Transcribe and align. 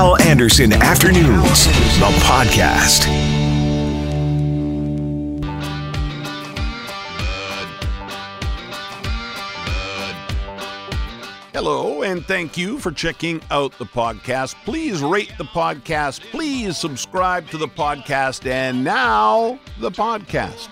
Hal 0.00 0.18
Anderson 0.22 0.72
Afternoons, 0.72 1.66
the 1.98 2.10
podcast. 2.24 3.04
Hello, 11.52 12.02
and 12.02 12.24
thank 12.24 12.56
you 12.56 12.78
for 12.78 12.90
checking 12.90 13.42
out 13.50 13.76
the 13.76 13.84
podcast. 13.84 14.54
Please 14.64 15.02
rate 15.02 15.34
the 15.36 15.44
podcast. 15.44 16.20
Please 16.30 16.78
subscribe 16.78 17.50
to 17.50 17.58
the 17.58 17.68
podcast. 17.68 18.50
And 18.50 18.82
now, 18.82 19.60
the 19.80 19.90
podcast. 19.90 20.70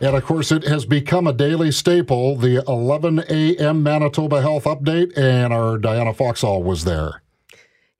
And 0.00 0.14
of 0.14 0.24
course, 0.24 0.52
it 0.52 0.64
has 0.64 0.84
become 0.84 1.26
a 1.26 1.32
daily 1.32 1.72
staple, 1.72 2.36
the 2.36 2.62
11 2.68 3.24
a.m. 3.28 3.82
Manitoba 3.82 4.40
Health 4.40 4.64
Update, 4.64 5.16
and 5.18 5.52
our 5.52 5.76
Diana 5.76 6.14
Foxall 6.14 6.62
was 6.62 6.84
there. 6.84 7.22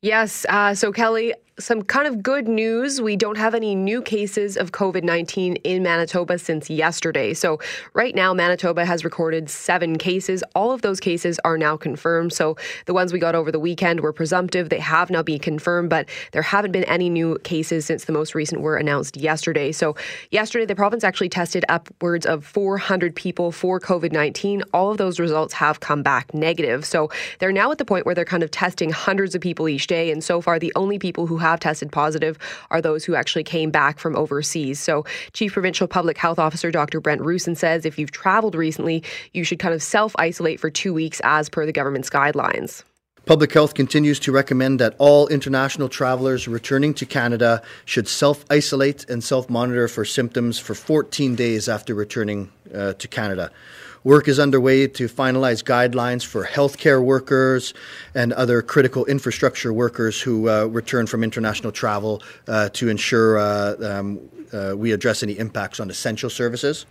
Yes. 0.01 0.47
Uh, 0.49 0.75
so, 0.75 0.93
Kelly, 0.93 1.35
some 1.59 1.83
kind 1.83 2.07
of 2.07 2.23
good 2.23 2.47
news. 2.47 3.01
We 3.01 3.17
don't 3.17 3.37
have 3.37 3.55
any 3.55 3.75
new 3.75 4.01
cases 4.01 4.57
of 4.57 4.73
COVID 4.73 5.03
19 5.03 5.57
in 5.57 5.83
Manitoba 5.83 6.39
since 6.39 6.71
yesterday. 6.71 7.35
So, 7.35 7.59
right 7.95 8.15
now, 8.15 8.33
Manitoba 8.33 8.85
has 8.85 9.05
recorded 9.05 9.51
seven 9.51 9.99
cases. 9.99 10.45
All 10.55 10.71
of 10.71 10.83
those 10.83 11.01
cases 11.01 11.41
are 11.45 11.59
now 11.59 11.77
confirmed. 11.77 12.33
So, 12.33 12.57
the 12.87 12.95
ones 12.95 13.13
we 13.13 13.19
got 13.19 13.35
over 13.35 13.51
the 13.51 13.59
weekend 13.59 14.01
were 14.01 14.13
presumptive. 14.13 14.69
They 14.69 14.79
have 14.79 15.11
now 15.11 15.23
been 15.23 15.41
confirmed, 15.41 15.91
but 15.91 16.09
there 16.33 16.43
haven't 16.43 16.73
been 16.73 16.85
any 16.85 17.11
new 17.11 17.39
cases 17.41 17.85
since 17.87 18.05
the 18.05 18.13
most 18.13 18.35
recent 18.35 18.61
were 18.61 18.77
announced 18.77 19.17
yesterday. 19.17 19.73
So, 19.73 19.97
yesterday, 20.31 20.65
the 20.67 20.77
province 20.77 21.03
actually 21.03 21.29
tested 21.29 21.65
upwards 21.69 22.25
of 22.25 22.45
400 22.45 23.17
people 23.17 23.51
for 23.51 23.81
COVID 23.81 24.13
19. 24.13 24.63
All 24.73 24.93
of 24.93 24.99
those 24.99 25.19
results 25.19 25.55
have 25.55 25.81
come 25.81 26.03
back 26.03 26.33
negative. 26.33 26.85
So, 26.85 27.11
they're 27.41 27.53
now 27.53 27.73
at 27.73 27.79
the 27.79 27.85
point 27.85 28.07
where 28.07 28.15
they're 28.15 28.25
kind 28.25 28.45
of 28.45 28.51
testing 28.53 28.91
hundreds 28.91 29.35
of 29.35 29.41
people 29.41 29.69
each 29.69 29.89
day. 29.89 30.13
And 30.13 30.23
so 30.23 30.41
far, 30.41 30.61
the 30.61 30.73
only 30.77 30.99
people 31.01 31.27
who 31.27 31.39
have 31.39 31.48
tested 31.57 31.93
positive 31.93 32.39
are 32.71 32.81
those 32.81 33.05
who 33.05 33.15
actually 33.15 33.45
came 33.45 33.71
back 33.71 33.99
from 33.99 34.17
overseas. 34.17 34.81
So, 34.81 35.05
Chief 35.33 35.53
Provincial 35.53 35.87
Public 35.87 36.19
Health 36.19 36.39
Officer 36.39 36.71
Dr. 36.71 37.01
Brent 37.01 37.21
Roussin 37.21 37.57
says 37.57 37.85
if 37.85 37.99
you've 37.99 38.11
traveled 38.11 38.55
recently, 38.55 39.03
you 39.33 39.45
should 39.45 39.59
kind 39.59 39.75
of 39.75 39.83
self 39.83 40.15
isolate 40.19 40.61
for 40.61 40.71
two 40.71 40.93
weeks 40.95 41.21
as 41.25 41.49
per 41.49 41.67
the 41.67 41.73
government's 41.73 42.11
guidelines. 42.11 42.83
Public 43.29 43.53
Health 43.53 43.75
continues 43.75 44.19
to 44.21 44.33
recommend 44.33 44.81
that 44.81 44.95
all 44.97 45.29
international 45.29 45.91
travelers 45.91 46.49
returning 46.49 46.95
to 46.95 47.05
Canada 47.05 47.61
should 47.85 48.09
self 48.09 48.43
isolate 48.49 49.05
and 49.11 49.23
self 49.23 49.51
monitor 49.51 49.87
for 49.87 50.07
symptoms 50.07 50.59
for 50.59 50.75
14 50.75 51.35
days 51.35 51.69
after 51.69 51.95
returning 51.95 52.51
uh, 52.75 52.95
to 52.95 53.07
Canada. 53.07 53.51
Work 54.09 54.27
is 54.27 54.39
underway 54.39 54.87
to 54.87 55.07
finalize 55.07 55.63
guidelines 55.63 56.25
for 56.25 56.43
healthcare 56.43 57.05
workers 57.05 57.75
and 58.15 58.33
other 58.33 58.63
critical 58.63 59.05
infrastructure 59.05 59.71
workers 59.71 60.19
who 60.19 60.49
uh, 60.49 60.65
return 60.65 61.07
from 61.07 61.23
international 61.23 61.73
travel 61.73 62.23
uh, 62.47 62.71
to 62.71 62.89
ensure 62.89 63.39
uh, 63.39 63.75
um, 63.83 64.19
uh, 64.51 64.73
we 64.75 64.93
address 64.93 65.23
any 65.23 65.39
impacts 65.39 65.79
on 65.79 65.91
essential 65.91 66.31
services. 66.31 66.87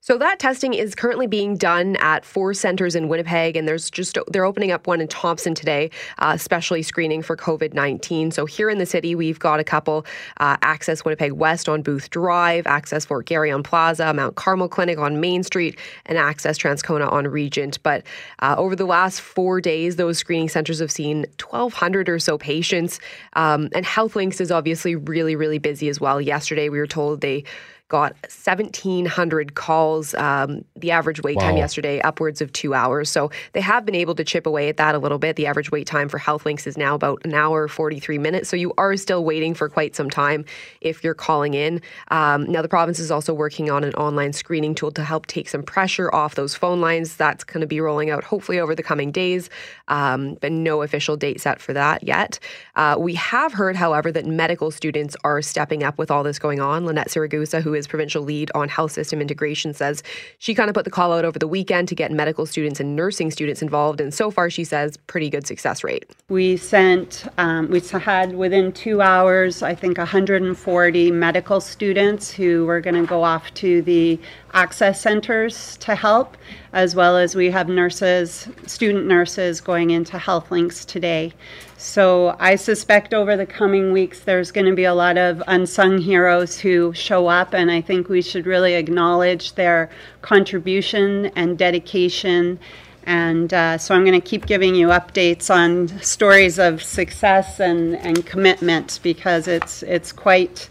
So 0.00 0.16
that 0.18 0.38
testing 0.38 0.74
is 0.74 0.94
currently 0.94 1.26
being 1.26 1.56
done 1.56 1.96
at 1.96 2.24
four 2.24 2.54
centers 2.54 2.94
in 2.94 3.08
Winnipeg, 3.08 3.56
and 3.56 3.66
there's 3.66 3.90
just 3.90 4.16
they're 4.28 4.44
opening 4.44 4.70
up 4.70 4.86
one 4.86 5.00
in 5.00 5.08
Thompson 5.08 5.56
today, 5.56 5.90
uh, 6.18 6.32
especially 6.34 6.82
screening 6.82 7.20
for 7.20 7.36
COVID 7.36 7.74
nineteen. 7.74 8.30
So 8.30 8.46
here 8.46 8.70
in 8.70 8.78
the 8.78 8.86
city, 8.86 9.16
we've 9.16 9.40
got 9.40 9.58
a 9.58 9.64
couple: 9.64 10.06
uh, 10.36 10.56
Access 10.62 11.04
Winnipeg 11.04 11.32
West 11.32 11.68
on 11.68 11.82
Booth 11.82 12.10
Drive, 12.10 12.64
Access 12.68 13.04
Fort 13.04 13.26
Garry 13.26 13.50
on 13.50 13.64
Plaza, 13.64 14.14
Mount 14.14 14.36
Carmel 14.36 14.68
Clinic 14.68 14.98
on 14.98 15.20
Main 15.20 15.42
Street, 15.42 15.76
and 16.06 16.16
Access 16.16 16.56
Transcona 16.56 17.10
on 17.10 17.26
Regent. 17.26 17.82
But 17.82 18.04
uh, 18.38 18.54
over 18.56 18.76
the 18.76 18.86
last 18.86 19.20
four 19.20 19.60
days, 19.60 19.96
those 19.96 20.16
screening 20.16 20.48
centers 20.48 20.78
have 20.78 20.92
seen 20.92 21.26
1,200 21.40 22.08
or 22.08 22.20
so 22.20 22.38
patients, 22.38 23.00
um, 23.32 23.68
and 23.74 23.84
HealthLinks 23.84 24.40
is 24.40 24.52
obviously 24.52 24.94
really, 24.94 25.34
really 25.34 25.58
busy 25.58 25.88
as 25.88 26.00
well. 26.00 26.20
Yesterday, 26.20 26.68
we 26.68 26.78
were 26.78 26.86
told 26.86 27.20
they 27.20 27.42
got 27.88 28.12
1,700 28.22 29.54
calls. 29.54 30.14
Um, 30.14 30.64
the 30.76 30.90
average 30.90 31.22
wait 31.22 31.38
time 31.38 31.56
yesterday, 31.56 32.00
upwards 32.00 32.40
of 32.40 32.52
two 32.52 32.74
hours. 32.74 33.08
So 33.08 33.30
they 33.54 33.62
have 33.62 33.86
been 33.86 33.94
able 33.94 34.14
to 34.16 34.24
chip 34.24 34.46
away 34.46 34.68
at 34.68 34.76
that 34.76 34.94
a 34.94 34.98
little 34.98 35.18
bit. 35.18 35.36
The 35.36 35.46
average 35.46 35.70
wait 35.70 35.86
time 35.86 36.08
for 36.08 36.18
HealthLinks 36.18 36.66
is 36.66 36.76
now 36.76 36.94
about 36.94 37.24
an 37.24 37.32
hour, 37.32 37.66
43 37.66 38.18
minutes. 38.18 38.48
So 38.50 38.56
you 38.56 38.74
are 38.76 38.96
still 38.96 39.24
waiting 39.24 39.54
for 39.54 39.68
quite 39.68 39.96
some 39.96 40.10
time 40.10 40.44
if 40.82 41.02
you're 41.02 41.14
calling 41.14 41.54
in. 41.54 41.80
Um, 42.08 42.44
now, 42.44 42.60
the 42.60 42.68
province 42.68 42.98
is 42.98 43.10
also 43.10 43.32
working 43.32 43.70
on 43.70 43.84
an 43.84 43.94
online 43.94 44.34
screening 44.34 44.74
tool 44.74 44.90
to 44.92 45.02
help 45.02 45.26
take 45.26 45.48
some 45.48 45.62
pressure 45.62 46.14
off 46.14 46.34
those 46.34 46.54
phone 46.54 46.80
lines. 46.80 47.16
That's 47.16 47.44
going 47.44 47.62
to 47.62 47.66
be 47.66 47.80
rolling 47.80 48.10
out 48.10 48.22
hopefully 48.22 48.60
over 48.60 48.74
the 48.74 48.82
coming 48.82 49.10
days, 49.10 49.48
um, 49.88 50.36
but 50.42 50.52
no 50.52 50.82
official 50.82 51.16
date 51.16 51.40
set 51.40 51.60
for 51.60 51.72
that 51.72 52.02
yet. 52.02 52.38
Uh, 52.76 52.96
we 52.98 53.14
have 53.14 53.54
heard, 53.54 53.76
however, 53.76 54.12
that 54.12 54.26
medical 54.26 54.70
students 54.70 55.16
are 55.24 55.40
stepping 55.40 55.82
up 55.82 55.96
with 55.96 56.10
all 56.10 56.22
this 56.22 56.38
going 56.38 56.60
on. 56.60 56.84
Lanette 56.84 57.08
Siragusa, 57.08 57.62
who 57.62 57.77
is 57.78 57.86
provincial 57.86 58.22
lead 58.22 58.50
on 58.54 58.68
health 58.68 58.92
system 58.92 59.20
integration, 59.20 59.72
says 59.72 60.02
she 60.38 60.54
kind 60.54 60.68
of 60.68 60.74
put 60.74 60.84
the 60.84 60.90
call 60.90 61.12
out 61.12 61.24
over 61.24 61.38
the 61.38 61.48
weekend 61.48 61.88
to 61.88 61.94
get 61.94 62.12
medical 62.12 62.44
students 62.44 62.80
and 62.80 62.94
nursing 62.94 63.30
students 63.30 63.62
involved. 63.62 64.00
And 64.00 64.12
so 64.12 64.30
far, 64.30 64.50
she 64.50 64.64
says, 64.64 64.96
pretty 65.06 65.30
good 65.30 65.46
success 65.46 65.82
rate. 65.82 66.04
We 66.28 66.56
sent, 66.56 67.24
um, 67.38 67.70
we 67.70 67.80
had 67.80 68.34
within 68.34 68.72
two 68.72 69.00
hours, 69.00 69.62
I 69.62 69.74
think, 69.74 69.96
140 69.96 71.10
medical 71.12 71.60
students 71.60 72.30
who 72.30 72.66
were 72.66 72.80
going 72.80 72.96
to 72.96 73.06
go 73.06 73.22
off 73.22 73.54
to 73.54 73.80
the 73.82 74.18
access 74.54 75.00
centers 75.00 75.76
to 75.78 75.94
help, 75.94 76.36
as 76.72 76.94
well 76.94 77.16
as 77.16 77.34
we 77.34 77.50
have 77.50 77.68
nurses, 77.68 78.48
student 78.66 79.06
nurses 79.06 79.60
going 79.60 79.90
into 79.90 80.18
Health 80.18 80.50
Links 80.50 80.84
today. 80.84 81.32
So 81.76 82.36
I 82.40 82.56
suspect 82.56 83.14
over 83.14 83.36
the 83.36 83.46
coming 83.46 83.92
weeks 83.92 84.20
there's 84.20 84.50
going 84.50 84.66
to 84.66 84.74
be 84.74 84.84
a 84.84 84.94
lot 84.94 85.16
of 85.16 85.42
unsung 85.46 85.98
heroes 85.98 86.58
who 86.58 86.92
show 86.94 87.28
up, 87.28 87.54
and 87.54 87.70
I 87.70 87.80
think 87.80 88.08
we 88.08 88.22
should 88.22 88.46
really 88.46 88.74
acknowledge 88.74 89.54
their 89.54 89.90
contribution 90.22 91.26
and 91.36 91.56
dedication. 91.56 92.58
And 93.04 93.54
uh, 93.54 93.78
so 93.78 93.94
I'm 93.94 94.04
going 94.04 94.20
to 94.20 94.26
keep 94.26 94.46
giving 94.46 94.74
you 94.74 94.88
updates 94.88 95.54
on 95.54 95.88
stories 96.02 96.58
of 96.58 96.82
success 96.82 97.58
and, 97.58 97.96
and 97.96 98.26
commitment 98.26 99.00
because 99.02 99.48
it's, 99.48 99.82
it's 99.82 100.12
quite 100.12 100.68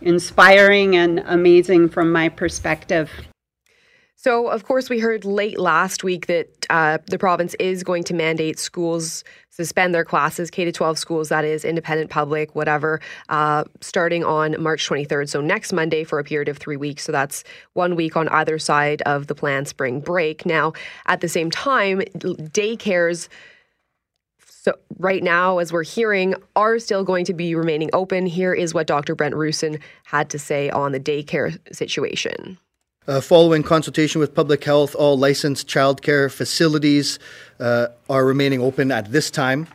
inspiring 0.00 0.96
and 0.96 1.20
amazing 1.26 1.88
from 1.88 2.12
my 2.12 2.28
perspective. 2.28 3.10
So, 4.20 4.48
of 4.48 4.64
course, 4.64 4.90
we 4.90 4.98
heard 4.98 5.24
late 5.24 5.60
last 5.60 6.02
week 6.02 6.26
that 6.26 6.66
uh, 6.70 6.98
the 7.06 7.18
province 7.18 7.54
is 7.60 7.84
going 7.84 8.02
to 8.04 8.14
mandate 8.14 8.58
schools 8.58 9.22
suspend 9.50 9.94
their 9.94 10.04
classes, 10.04 10.50
K 10.50 10.64
to 10.64 10.72
12 10.72 10.98
schools, 10.98 11.28
that 11.28 11.44
is, 11.44 11.64
independent, 11.64 12.10
public, 12.10 12.54
whatever, 12.56 13.00
uh, 13.28 13.62
starting 13.80 14.24
on 14.24 14.60
March 14.60 14.88
23rd. 14.88 15.28
So, 15.28 15.40
next 15.40 15.72
Monday 15.72 16.02
for 16.02 16.18
a 16.18 16.24
period 16.24 16.48
of 16.48 16.58
three 16.58 16.76
weeks. 16.76 17.04
So, 17.04 17.12
that's 17.12 17.44
one 17.74 17.94
week 17.94 18.16
on 18.16 18.26
either 18.30 18.58
side 18.58 19.02
of 19.02 19.28
the 19.28 19.36
planned 19.36 19.68
spring 19.68 20.00
break. 20.00 20.44
Now, 20.44 20.72
at 21.06 21.20
the 21.20 21.28
same 21.28 21.48
time, 21.48 22.00
daycares 22.00 23.28
so 24.68 24.78
right 24.98 25.22
now, 25.22 25.58
as 25.58 25.72
we're 25.72 25.82
hearing, 25.82 26.34
are 26.54 26.78
still 26.78 27.02
going 27.02 27.24
to 27.24 27.32
be 27.32 27.54
remaining 27.54 27.88
open. 27.94 28.26
Here 28.26 28.52
is 28.52 28.74
what 28.74 28.86
Dr. 28.86 29.14
Brent 29.14 29.34
Roussin 29.34 29.80
had 30.04 30.28
to 30.28 30.38
say 30.38 30.68
on 30.68 30.92
the 30.92 31.00
daycare 31.00 31.58
situation. 31.74 32.58
Uh, 33.06 33.22
following 33.22 33.62
consultation 33.62 34.20
with 34.20 34.34
public 34.34 34.62
health, 34.64 34.94
all 34.94 35.16
licensed 35.16 35.66
childcare 35.66 36.30
facilities 36.30 37.18
uh, 37.58 37.86
are 38.10 38.26
remaining 38.26 38.60
open 38.60 38.92
at 38.92 39.10
this 39.10 39.30
time. 39.30 39.66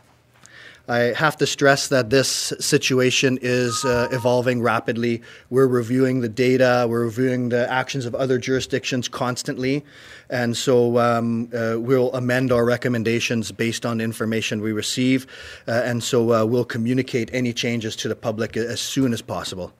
I 0.86 1.14
have 1.16 1.36
to 1.38 1.46
stress 1.46 1.88
that 1.88 2.10
this 2.10 2.52
situation 2.60 3.38
is 3.40 3.84
uh, 3.84 4.08
evolving 4.12 4.60
rapidly. 4.60 5.22
We're 5.48 5.66
reviewing 5.66 6.20
the 6.20 6.28
data, 6.28 6.86
we're 6.88 7.04
reviewing 7.04 7.48
the 7.48 7.70
actions 7.70 8.04
of 8.04 8.14
other 8.14 8.38
jurisdictions 8.38 9.08
constantly, 9.08 9.82
and 10.28 10.54
so 10.54 10.98
um, 10.98 11.48
uh, 11.54 11.76
we'll 11.78 12.12
amend 12.12 12.52
our 12.52 12.66
recommendations 12.66 13.50
based 13.50 13.86
on 13.86 14.00
information 14.00 14.60
we 14.60 14.72
receive, 14.72 15.26
uh, 15.66 15.72
and 15.84 16.04
so 16.04 16.32
uh, 16.34 16.44
we'll 16.44 16.66
communicate 16.66 17.30
any 17.32 17.54
changes 17.54 17.96
to 17.96 18.08
the 18.08 18.16
public 18.16 18.56
as 18.56 18.80
soon 18.80 19.14
as 19.14 19.22
possible. 19.22 19.72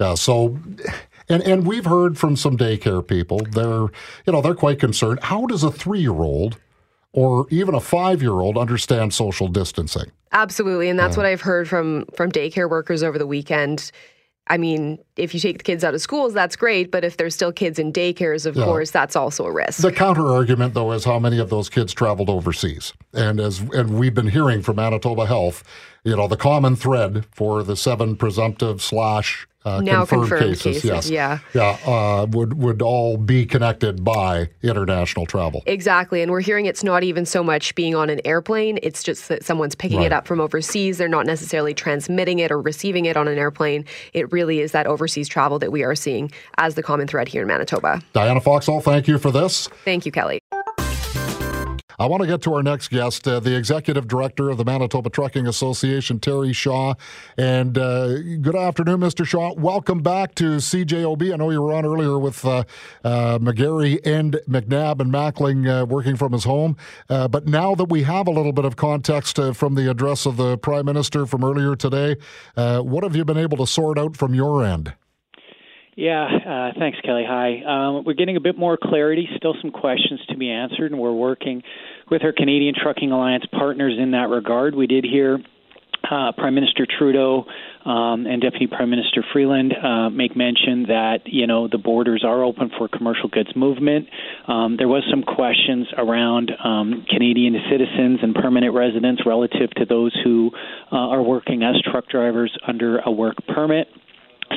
Yeah, 0.00 0.14
so 0.14 0.58
and 1.28 1.42
and 1.42 1.66
we've 1.66 1.84
heard 1.84 2.16
from 2.16 2.36
some 2.36 2.56
daycare 2.56 3.06
people. 3.06 3.40
They're 3.52 3.88
you 4.26 4.32
know 4.32 4.40
they're 4.40 4.54
quite 4.54 4.78
concerned. 4.78 5.18
How 5.22 5.46
does 5.46 5.64
a 5.64 5.72
three 5.72 6.00
year 6.00 6.12
old 6.12 6.56
or 7.12 7.46
even 7.50 7.74
a 7.74 7.80
five 7.80 8.22
year 8.22 8.32
old 8.32 8.56
understand 8.56 9.14
social 9.14 9.48
distancing? 9.48 10.10
Absolutely, 10.32 10.88
and 10.88 10.98
that's 10.98 11.16
what 11.16 11.26
I've 11.26 11.40
heard 11.40 11.68
from 11.68 12.04
from 12.14 12.30
daycare 12.30 12.70
workers 12.70 13.02
over 13.02 13.18
the 13.18 13.26
weekend. 13.26 13.90
I 14.46 14.56
mean, 14.58 14.98
if 15.16 15.32
you 15.32 15.38
take 15.38 15.58
the 15.58 15.64
kids 15.64 15.84
out 15.84 15.94
of 15.94 16.00
schools, 16.00 16.34
that's 16.34 16.56
great, 16.56 16.90
but 16.90 17.04
if 17.04 17.16
there's 17.16 17.34
still 17.34 17.52
kids 17.52 17.78
in 17.78 17.92
daycares, 17.92 18.46
of 18.46 18.56
Yeah. 18.56 18.64
course, 18.64 18.90
that's 18.90 19.14
also 19.14 19.44
a 19.44 19.52
risk. 19.52 19.80
The 19.80 19.92
counter 19.92 20.26
argument, 20.26 20.74
though, 20.74 20.90
is 20.90 21.04
how 21.04 21.20
many 21.20 21.38
of 21.38 21.50
those 21.50 21.68
kids 21.68 21.92
traveled 21.92 22.28
overseas, 22.28 22.92
and 23.12 23.38
as 23.40 23.60
and 23.60 23.98
we've 23.98 24.14
been 24.14 24.28
hearing 24.28 24.62
from 24.62 24.76
Manitoba 24.76 25.26
Health 25.26 25.62
you 26.04 26.16
know, 26.16 26.28
the 26.28 26.36
common 26.36 26.76
thread 26.76 27.26
for 27.32 27.62
the 27.62 27.76
seven 27.76 28.16
presumptive 28.16 28.80
slash 28.82 29.46
uh, 29.64 29.80
confirmed, 29.80 30.08
confirmed 30.08 30.42
cases, 30.42 30.62
cases, 30.62 30.84
yes, 30.84 31.10
yeah. 31.10 31.38
yeah, 31.54 31.78
uh, 31.86 32.26
would 32.30 32.54
would 32.54 32.80
all 32.80 33.18
be 33.18 33.44
connected 33.44 34.02
by 34.02 34.48
international 34.62 35.26
travel. 35.26 35.62
Exactly. 35.66 36.22
And 36.22 36.32
we're 36.32 36.40
hearing 36.40 36.64
it's 36.64 36.82
not 36.82 37.02
even 37.02 37.26
so 37.26 37.44
much 37.44 37.74
being 37.74 37.94
on 37.94 38.08
an 38.08 38.20
airplane, 38.24 38.78
it's 38.82 39.02
just 39.02 39.28
that 39.28 39.44
someone's 39.44 39.74
picking 39.74 40.00
it 40.00 40.12
up 40.12 40.26
from 40.26 40.40
overseas. 40.40 40.96
They're 40.96 41.08
not 41.08 41.26
necessarily 41.26 41.74
transmitting 41.74 42.38
it 42.38 42.50
or 42.50 42.60
receiving 42.60 43.04
it 43.04 43.18
on 43.18 43.28
an 43.28 43.36
airplane. 43.36 43.84
It 44.14 44.32
really 44.32 44.60
is 44.60 44.72
that 44.72 44.86
overseas 44.86 45.28
travel 45.28 45.58
that 45.58 45.70
we 45.70 45.84
are 45.84 45.94
seeing 45.94 46.32
as 46.56 46.74
the 46.74 46.82
common 46.82 47.06
thread 47.06 47.28
here 47.28 47.42
in 47.42 47.48
Manitoba. 47.48 48.00
Diana 48.14 48.40
Foxall, 48.40 48.80
thank 48.80 49.08
you 49.08 49.18
for 49.18 49.30
this. 49.30 49.68
Thank 49.84 50.06
you, 50.06 50.12
Kelly. 50.12 50.40
I 52.00 52.06
want 52.06 52.22
to 52.22 52.26
get 52.26 52.40
to 52.42 52.54
our 52.54 52.62
next 52.62 52.88
guest, 52.88 53.28
uh, 53.28 53.40
the 53.40 53.54
executive 53.54 54.08
director 54.08 54.48
of 54.48 54.56
the 54.56 54.64
Manitoba 54.64 55.10
Trucking 55.10 55.46
Association, 55.46 56.18
Terry 56.18 56.54
Shaw. 56.54 56.94
And 57.36 57.76
uh, 57.76 58.22
good 58.40 58.56
afternoon, 58.56 59.00
Mr. 59.00 59.26
Shaw. 59.26 59.52
Welcome 59.52 60.00
back 60.00 60.34
to 60.36 60.56
CJOB. 60.56 61.30
I 61.30 61.36
know 61.36 61.50
you 61.50 61.60
were 61.60 61.74
on 61.74 61.84
earlier 61.84 62.18
with 62.18 62.42
uh, 62.42 62.64
uh, 63.04 63.38
McGarry 63.38 64.00
and 64.06 64.40
McNabb 64.48 65.00
and 65.00 65.12
Mackling 65.12 65.68
uh, 65.68 65.84
working 65.84 66.16
from 66.16 66.32
his 66.32 66.44
home. 66.44 66.78
Uh, 67.10 67.28
but 67.28 67.46
now 67.46 67.74
that 67.74 67.90
we 67.90 68.02
have 68.04 68.26
a 68.26 68.32
little 68.32 68.54
bit 68.54 68.64
of 68.64 68.76
context 68.76 69.38
from 69.52 69.74
the 69.74 69.90
address 69.90 70.24
of 70.24 70.38
the 70.38 70.56
Prime 70.56 70.86
Minister 70.86 71.26
from 71.26 71.44
earlier 71.44 71.76
today, 71.76 72.16
what 72.54 73.04
have 73.04 73.14
you 73.14 73.26
been 73.26 73.36
able 73.36 73.58
to 73.58 73.66
sort 73.66 73.98
out 73.98 74.16
from 74.16 74.34
your 74.34 74.64
end? 74.64 74.94
Yeah, 76.00 76.24
uh, 76.24 76.78
thanks, 76.78 76.98
Kelly. 77.04 77.24
Hi. 77.28 77.60
Um, 77.60 78.04
we're 78.06 78.14
getting 78.14 78.38
a 78.38 78.40
bit 78.40 78.56
more 78.56 78.78
clarity, 78.82 79.28
still 79.36 79.54
some 79.60 79.70
questions 79.70 80.18
to 80.30 80.36
be 80.38 80.50
answered, 80.50 80.92
and 80.92 80.98
we're 80.98 81.12
working 81.12 81.62
with 82.10 82.24
our 82.24 82.32
Canadian 82.32 82.74
Trucking 82.74 83.12
Alliance 83.12 83.44
partners 83.52 83.98
in 84.00 84.12
that 84.12 84.30
regard. 84.30 84.74
We 84.74 84.86
did 84.86 85.04
hear 85.04 85.40
uh, 86.10 86.32
Prime 86.38 86.54
Minister 86.54 86.86
Trudeau 86.86 87.44
um, 87.84 88.24
and 88.24 88.40
Deputy 88.40 88.66
Prime 88.66 88.88
Minister 88.88 89.22
Freeland 89.30 89.74
uh, 89.74 90.08
make 90.08 90.34
mention 90.34 90.84
that 90.84 91.18
you 91.26 91.46
know 91.46 91.68
the 91.68 91.76
borders 91.76 92.24
are 92.26 92.42
open 92.44 92.70
for 92.78 92.88
commercial 92.88 93.28
goods 93.28 93.54
movement. 93.54 94.08
Um, 94.48 94.76
there 94.78 94.88
was 94.88 95.02
some 95.10 95.22
questions 95.22 95.86
around 95.98 96.50
um, 96.64 97.04
Canadian 97.10 97.56
citizens 97.70 98.20
and 98.22 98.34
permanent 98.34 98.72
residents 98.72 99.20
relative 99.26 99.68
to 99.76 99.84
those 99.84 100.18
who 100.24 100.50
uh, 100.90 100.96
are 100.96 101.22
working 101.22 101.62
as 101.62 101.74
truck 101.92 102.08
drivers 102.08 102.56
under 102.66 103.00
a 103.00 103.10
work 103.10 103.36
permit. 103.54 103.86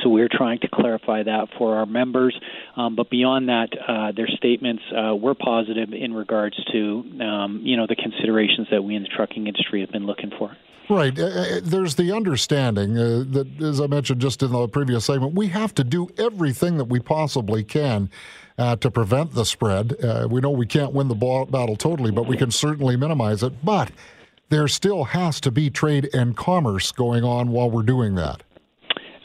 So 0.02 0.08
we're 0.08 0.28
trying 0.30 0.60
to 0.60 0.68
clarify 0.68 1.22
that 1.22 1.48
for 1.58 1.76
our 1.76 1.86
members. 1.86 2.38
Um, 2.76 2.96
but 2.96 3.10
beyond 3.10 3.48
that, 3.48 3.68
uh, 3.86 4.12
their 4.12 4.28
statements 4.28 4.82
uh, 4.92 5.14
were 5.14 5.34
positive 5.34 5.92
in 5.92 6.12
regards 6.12 6.56
to 6.72 7.04
um, 7.20 7.60
you 7.62 7.76
know 7.76 7.86
the 7.86 7.96
considerations 7.96 8.68
that 8.70 8.82
we 8.82 8.96
in 8.96 9.02
the 9.02 9.08
trucking 9.08 9.46
industry 9.46 9.80
have 9.80 9.90
been 9.90 10.06
looking 10.06 10.30
for. 10.38 10.56
Right. 10.88 11.18
Uh, 11.18 11.24
uh, 11.24 11.60
there's 11.62 11.94
the 11.94 12.12
understanding 12.12 12.98
uh, 12.98 13.24
that, 13.28 13.62
as 13.62 13.80
I 13.80 13.86
mentioned 13.86 14.20
just 14.20 14.42
in 14.42 14.52
the 14.52 14.68
previous 14.68 15.06
segment, 15.06 15.34
we 15.34 15.48
have 15.48 15.74
to 15.76 15.84
do 15.84 16.08
everything 16.18 16.76
that 16.76 16.84
we 16.84 17.00
possibly 17.00 17.64
can 17.64 18.10
uh, 18.58 18.76
to 18.76 18.90
prevent 18.90 19.32
the 19.32 19.44
spread. 19.44 20.04
Uh, 20.04 20.28
we 20.30 20.40
know 20.40 20.50
we 20.50 20.66
can't 20.66 20.92
win 20.92 21.08
the 21.08 21.14
battle 21.14 21.76
totally, 21.76 22.10
but 22.10 22.26
we 22.26 22.36
can 22.36 22.50
certainly 22.50 22.96
minimize 22.96 23.42
it. 23.42 23.64
But 23.64 23.92
there 24.50 24.68
still 24.68 25.04
has 25.04 25.40
to 25.40 25.50
be 25.50 25.70
trade 25.70 26.10
and 26.12 26.36
commerce 26.36 26.92
going 26.92 27.24
on 27.24 27.48
while 27.48 27.70
we're 27.70 27.82
doing 27.82 28.14
that. 28.16 28.42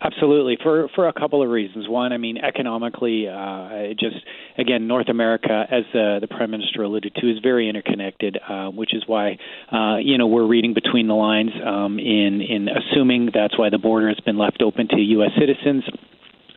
Absolutely, 0.02 0.58
for 0.64 0.88
for 0.96 1.10
a 1.10 1.14
couple 1.14 1.44
of 1.44 1.50
reasons. 1.50 1.88
One, 1.90 2.14
I 2.14 2.18
mean, 2.18 2.38
economically, 2.38 3.28
uh, 3.28 3.68
it 3.92 4.00
just 4.00 4.16
again, 4.58 4.88
North 4.88 5.10
America, 5.10 5.66
as 5.70 5.84
the 5.92 6.20
the 6.22 6.28
Prime 6.28 6.52
Minister 6.52 6.84
alluded 6.84 7.16
to, 7.16 7.30
is 7.30 7.40
very 7.44 7.68
interconnected, 7.68 8.38
uh, 8.48 8.70
which 8.70 8.94
is 8.94 9.04
why 9.08 9.38
uh, 9.74 9.98
you 9.98 10.18
know 10.18 10.28
we're 10.28 10.48
reading 10.48 10.74
between 10.74 11.08
the 11.08 11.16
lines 11.16 11.52
um, 11.66 12.00
in 12.00 12.42
in 12.42 12.70
assuming 12.70 13.30
that's 13.34 13.58
why 13.60 13.70
the 13.70 13.78
border 13.78 14.08
has 14.08 14.20
been 14.22 14.38
left 14.38 14.62
open 14.62 14.88
to 14.88 14.98
U.S. 14.98 15.32
citizens. 15.38 15.84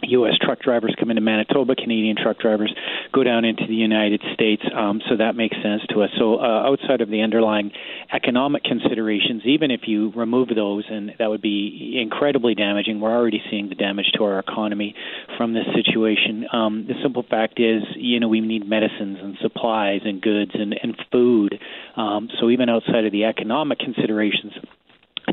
U.S. 0.03 0.35
truck 0.41 0.61
drivers 0.61 0.95
come 0.99 1.11
into 1.11 1.23
Manitoba, 1.23 1.75
Canadian 1.75 2.17
truck 2.17 2.39
drivers 2.39 2.75
go 3.13 3.23
down 3.23 3.45
into 3.45 3.67
the 3.67 3.75
United 3.75 4.23
States. 4.35 4.63
Um, 4.75 5.01
so 5.09 5.17
that 5.17 5.37
makes 5.37 5.57
sense 5.63 5.83
to 5.91 6.03
us. 6.03 6.11
So 6.19 6.37
uh, 6.37 6.71
outside 6.71 7.01
of 7.01 7.09
the 7.09 7.23
underlying 7.23 7.71
economic 8.13 8.65
considerations, 8.65 9.43
even 9.45 9.71
if 9.71 9.83
you 9.87 10.13
remove 10.15 10.49
those, 10.55 10.85
and 10.91 11.13
that 11.19 11.29
would 11.29 11.43
be 11.43 11.99
incredibly 12.01 12.55
damaging, 12.55 13.01
we're 13.01 13.15
already 13.15 13.43
seeing 13.51 13.69
the 13.69 13.75
damage 13.75 14.11
to 14.17 14.25
our 14.25 14.39
economy 14.39 14.95
from 15.37 15.55
this 15.55 15.67
situation. 15.75 16.47
Um, 16.53 16.87
the 16.89 16.95
simple 17.03 17.25
fact 17.29 17.61
is, 17.61 17.83
you 17.97 18.21
know, 18.21 18.29
we 18.29 18.41
need 18.41 18.69
medicines 18.69 19.19
and 19.23 19.37
supplies 19.41 20.01
and 20.05 20.21
goods 20.21 20.53
and, 20.55 20.75
and 20.83 20.97
food. 21.11 21.59
Um, 21.97 22.29
so 22.41 22.51
even 22.51 22.69
outside 22.69 23.05
of 23.05 23.13
the 23.13 23.25
economic 23.25 23.79
considerations, 23.79 24.53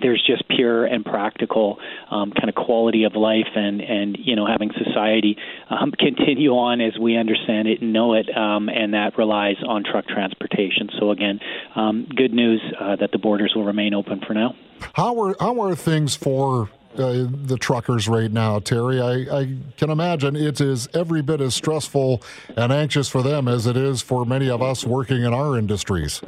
there's 0.02 0.24
just 0.26 0.48
pure 0.48 0.86
and 0.86 1.04
practical 1.04 1.78
um, 2.12 2.32
kind 2.32 2.50
of 2.50 2.56
quality 2.56 3.04
of 3.04 3.16
life 3.16 3.48
and 3.56 3.82
and 3.82 4.18
you 4.20 4.36
know 4.36 4.46
having 4.46 4.72
society 4.84 5.38
um, 5.70 5.92
continue 6.00 6.52
on 6.52 6.82
as 6.82 6.98
we 7.00 7.18
understand 7.18 7.68
it 7.68 7.82
and 7.82 7.94
know 7.94 8.14
it 8.14 8.28
um, 8.36 8.70
and 8.70 8.94
that 8.94 9.18
relies 9.18 9.58
on 9.68 9.84
truck 9.84 10.06
transportation 10.08 10.90
so 11.00 11.12
again 11.12 11.40
um, 11.76 12.08
good 12.16 12.34
news 12.34 12.62
uh, 12.80 12.96
that 12.96 13.12
the 13.12 13.18
borders 13.18 13.54
will 13.56 13.66
remain 13.66 13.94
open 13.94 14.22
for 14.26 14.34
now 14.34 14.56
How 14.94 15.20
are 15.22 15.36
how 15.40 15.62
are 15.62 15.76
things 15.76 16.16
for 16.16 16.70
uh, 16.98 17.28
the 17.30 17.58
truckers 17.60 18.10
right 18.10 18.32
now, 18.32 18.60
Terry? 18.60 19.00
I, 19.00 19.42
I 19.42 19.58
can 19.78 19.90
imagine 19.92 20.36
it 20.36 20.60
is 20.60 20.88
every 20.94 21.22
bit 21.22 21.40
as 21.40 21.54
stressful 21.54 22.22
and 22.58 22.74
anxious 22.74 23.08
for 23.08 23.22
them 23.22 23.48
as 23.48 23.68
it 23.68 23.78
is 23.78 24.02
for 24.02 24.26
many 24.26 24.50
of 24.50 24.62
us 24.62 24.86
working 24.86 25.24
in 25.24 25.34
our 25.34 25.58
industries. 25.58 26.22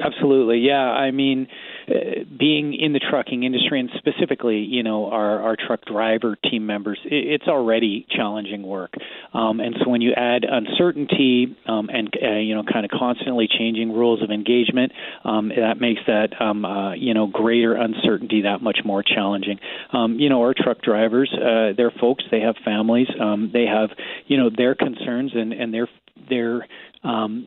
Absolutely, 0.00 0.58
yeah. 0.58 0.90
I 0.90 1.12
mean, 1.12 1.46
uh, 1.88 2.23
being 2.38 2.74
in 2.74 2.92
the 2.92 3.00
trucking 3.00 3.42
industry 3.44 3.80
and 3.80 3.90
specifically, 3.96 4.58
you 4.58 4.82
know, 4.82 5.10
our 5.10 5.40
our 5.42 5.56
truck 5.56 5.84
driver 5.84 6.36
team 6.50 6.66
members, 6.66 6.98
it, 7.04 7.40
it's 7.40 7.48
already 7.48 8.06
challenging 8.10 8.62
work. 8.62 8.94
Um, 9.32 9.60
and 9.60 9.74
so 9.82 9.90
when 9.90 10.00
you 10.00 10.12
add 10.12 10.44
uncertainty 10.44 11.56
um, 11.66 11.88
and 11.92 12.12
uh, 12.22 12.36
you 12.36 12.54
know, 12.54 12.62
kind 12.64 12.84
of 12.84 12.90
constantly 12.90 13.48
changing 13.48 13.92
rules 13.92 14.22
of 14.22 14.30
engagement, 14.30 14.92
um, 15.24 15.48
that 15.48 15.80
makes 15.80 16.00
that 16.06 16.40
um, 16.40 16.64
uh, 16.64 16.94
you 16.94 17.14
know 17.14 17.26
greater 17.26 17.74
uncertainty 17.74 18.42
that 18.42 18.62
much 18.62 18.78
more 18.84 19.02
challenging. 19.02 19.58
Um, 19.92 20.18
you 20.18 20.28
know, 20.28 20.40
our 20.40 20.54
truck 20.56 20.80
drivers, 20.82 21.32
uh, 21.32 21.72
they're 21.76 21.92
folks, 22.00 22.24
they 22.30 22.40
have 22.40 22.56
families, 22.64 23.08
um, 23.20 23.50
they 23.52 23.66
have 23.66 23.90
you 24.26 24.36
know 24.36 24.50
their 24.54 24.74
concerns 24.74 25.32
and 25.34 25.52
and 25.52 25.72
their 25.72 25.88
their 26.28 26.66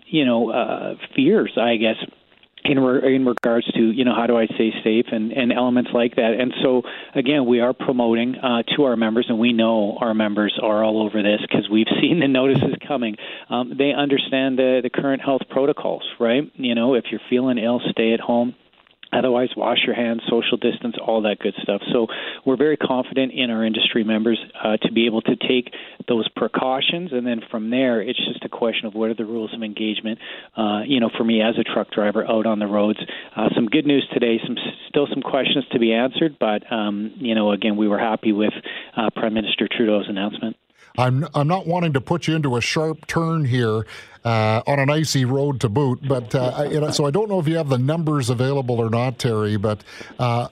you 0.07 0.25
know 0.25 0.51
uh, 0.51 0.95
fears, 1.16 1.57
I 1.57 1.78
guess 1.78 1.98
in, 2.68 2.80
re- 2.80 3.16
in 3.16 3.25
regards 3.25 3.66
to 3.74 3.92
you 3.92 4.06
know 4.06 4.16
how 4.16 4.28
do 4.28 4.38
I 4.38 4.46
stay 4.46 4.72
safe 4.84 5.06
and, 5.12 5.31
and 5.31 5.52
elements 5.52 5.92
like 5.94 6.16
that. 6.16 6.34
And 6.40 6.54
so 6.62 6.84
again, 7.16 7.46
we 7.46 7.60
are 7.60 7.74
promoting 7.74 8.36
uh, 8.36 8.64
to 8.75 8.84
our 8.84 8.96
members, 8.96 9.28
and 9.30 9.40
we 9.40 9.54
know 9.54 9.98
our 10.00 10.14
members 10.14 10.58
are 10.62 10.84
all 10.84 11.02
over 11.02 11.22
this 11.22 11.42
because 11.42 11.69
we've 11.69 11.88
seen 12.02 12.19
the 12.19 12.28
notices 12.28 12.75
coming. 12.88 13.16
Um, 13.50 13.74
they 13.78 13.94
understand 13.94 14.58
the 14.58 14.81
the 14.84 14.90
current 14.90 15.21
health 15.21 15.42
protocols, 15.50 16.04
right? 16.19 16.44
You 16.56 16.76
know, 16.76 16.95
if 16.95 17.06
you're 17.12 17.21
feeling 17.30 17.57
ill, 17.57 17.81
stay 17.92 18.14
at 18.14 18.19
home. 18.19 18.56
Otherwise, 19.11 19.49
wash 19.56 19.80
your 19.85 19.95
hands, 19.95 20.21
social 20.30 20.57
distance, 20.57 20.95
all 21.06 21.21
that 21.21 21.40
good 21.40 21.54
stuff. 21.61 21.81
So 21.92 22.07
we're 22.45 22.57
very 22.57 22.78
confident 22.78 23.31
in 23.33 23.49
our 23.49 23.66
industry 23.66 24.04
members 24.04 24.40
uh, 24.64 24.78
to 24.78 24.92
be 24.92 25.06
able 25.06 25.21
to 25.21 25.35
take 25.35 25.73
those 26.07 26.28
precautions, 26.35 27.11
and 27.14 27.26
then 27.26 27.42
from 27.49 27.69
there, 27.69 28.02
it's 28.02 28.19
just 28.28 28.44
a 28.44 28.49
question 28.49 28.85
of 28.85 28.94
what 28.94 29.09
are 29.09 29.16
the 29.16 29.26
rules 29.26 29.54
of 29.54 29.64
engagement. 29.64 30.19
Uh, 30.56 30.81
you 30.85 30.99
know, 30.99 31.09
for 31.18 31.23
me 31.23 31.42
as 31.42 31.56
a 31.57 31.64
truck 31.64 31.90
driver 31.92 32.26
out 32.26 32.45
on 32.45 32.59
the 32.59 32.68
roads, 32.68 32.99
uh, 33.35 33.49
some 33.56 33.68
good 33.68 33.85
news 33.85 34.07
today. 34.14 34.40
Some 34.45 34.57
still 34.90 35.07
some 35.11 35.21
questions 35.21 35.66
to 35.71 35.80
be 35.80 35.94
answered, 35.94 36.37
but 36.40 36.69
um, 36.71 37.14
you 37.18 37.35
know, 37.35 37.52
again, 37.52 37.78
we 37.78 37.87
were 37.87 37.99
happy 37.99 38.31
with 38.31 38.54
uh, 38.95 39.09
Prime 39.16 39.33
Minister 39.33 39.68
Trudeau's 39.69 40.07
announcement. 40.09 40.56
I'm 40.97 41.27
I'm 41.35 41.47
not 41.47 41.68
wanting 41.68 41.94
to 41.94 42.01
put 42.01 42.27
you 42.27 42.35
into 42.35 42.56
a 42.56 42.61
sharp 42.61 43.06
turn 43.07 43.45
here 43.45 43.85
uh, 44.25 44.61
on 44.66 44.80
an 44.80 44.89
icy 44.89 45.25
road 45.25 45.61
to 45.61 45.69
boot, 45.69 45.99
but 46.07 46.33
uh, 46.33 46.54
I, 46.56 46.66
you 46.66 46.80
know, 46.80 46.92
so 46.92 47.06
I 47.06 47.11
don't 47.11 47.30
know 47.30 47.39
if 47.39 47.47
you 47.47 47.56
have 47.57 47.69
the 47.69 47.77
numbers 47.77 48.30
available 48.30 48.80
or 48.80 48.89
not, 48.89 49.19
Terry. 49.19 49.57
But 49.57 49.83
uh, 50.18 50.47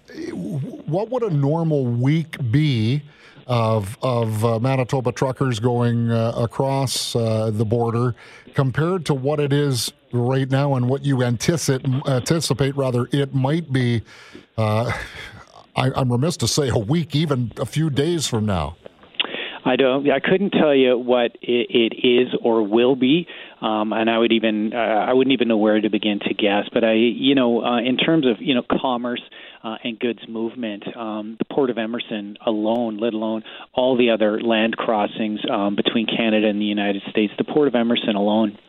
what 0.85 1.09
would 1.09 1.23
a 1.23 1.29
normal 1.31 1.85
week 1.85 2.37
be? 2.51 3.01
Of 3.47 3.95
of 4.01 4.43
uh, 4.43 4.59
Manitoba 4.59 5.11
truckers 5.11 5.59
going 5.59 6.09
uh, 6.09 6.33
across 6.35 7.15
uh, 7.15 7.51
the 7.53 7.63
border, 7.63 8.15
compared 8.55 9.05
to 9.05 9.13
what 9.13 9.39
it 9.39 9.53
is 9.53 9.93
right 10.11 10.49
now, 10.49 10.73
and 10.73 10.89
what 10.89 11.05
you 11.05 11.21
anticipate 11.21 11.85
anticipate 12.07 12.75
rather 12.75 13.07
it 13.11 13.35
might 13.35 13.71
be. 13.71 14.01
I, 14.57 15.91
I'm 15.95 16.11
remiss 16.11 16.37
to 16.37 16.47
say 16.47 16.69
a 16.69 16.77
week, 16.77 17.15
even 17.15 17.51
a 17.57 17.65
few 17.67 17.91
days 17.91 18.25
from 18.25 18.47
now. 18.47 18.77
I 19.65 19.77
don't. 19.77 20.07
I 20.11 20.19
couldn't 20.19 20.51
tell 20.51 20.75
you 20.75 20.95
what 20.95 21.31
it, 21.41 21.67
it 21.71 22.07
is 22.07 22.27
or 22.43 22.61
will 22.61 22.95
be, 22.95 23.27
um, 23.61 23.93
and 23.93 24.09
I 24.11 24.17
would 24.19 24.31
even. 24.31 24.73
Uh, 24.73 24.77
I 24.77 25.13
wouldn't 25.13 25.33
even 25.33 25.47
know 25.47 25.57
where 25.57 25.81
to 25.81 25.89
begin 25.89 26.19
to 26.19 26.33
guess. 26.35 26.69
But 26.71 26.83
I, 26.83 26.93
you 26.93 27.33
know, 27.33 27.63
uh, 27.63 27.79
in 27.79 27.97
terms 27.97 28.27
of 28.27 28.37
you 28.39 28.53
know 28.53 28.61
commerce 28.79 29.21
uh, 29.63 29.77
and 29.83 29.99
goods 29.99 30.19
movement, 30.29 30.83
um, 30.95 31.37
the 31.39 31.45
port 31.45 31.71
of 31.71 31.79
Emerson 31.79 32.37
alone, 32.45 32.97
let 32.97 33.13
alone 33.13 33.43
all 33.73 33.97
the 33.97 34.11
other 34.11 34.39
land 34.39 34.77
crossings 34.77 35.39
um, 35.51 35.75
between 35.75 36.05
Canada 36.05 36.47
and 36.47 36.61
the 36.61 36.65
United 36.65 37.01
States, 37.09 37.33
the 37.39 37.43
port 37.43 37.67
of 37.67 37.73
Emerson 37.73 38.15
alone 38.15 38.59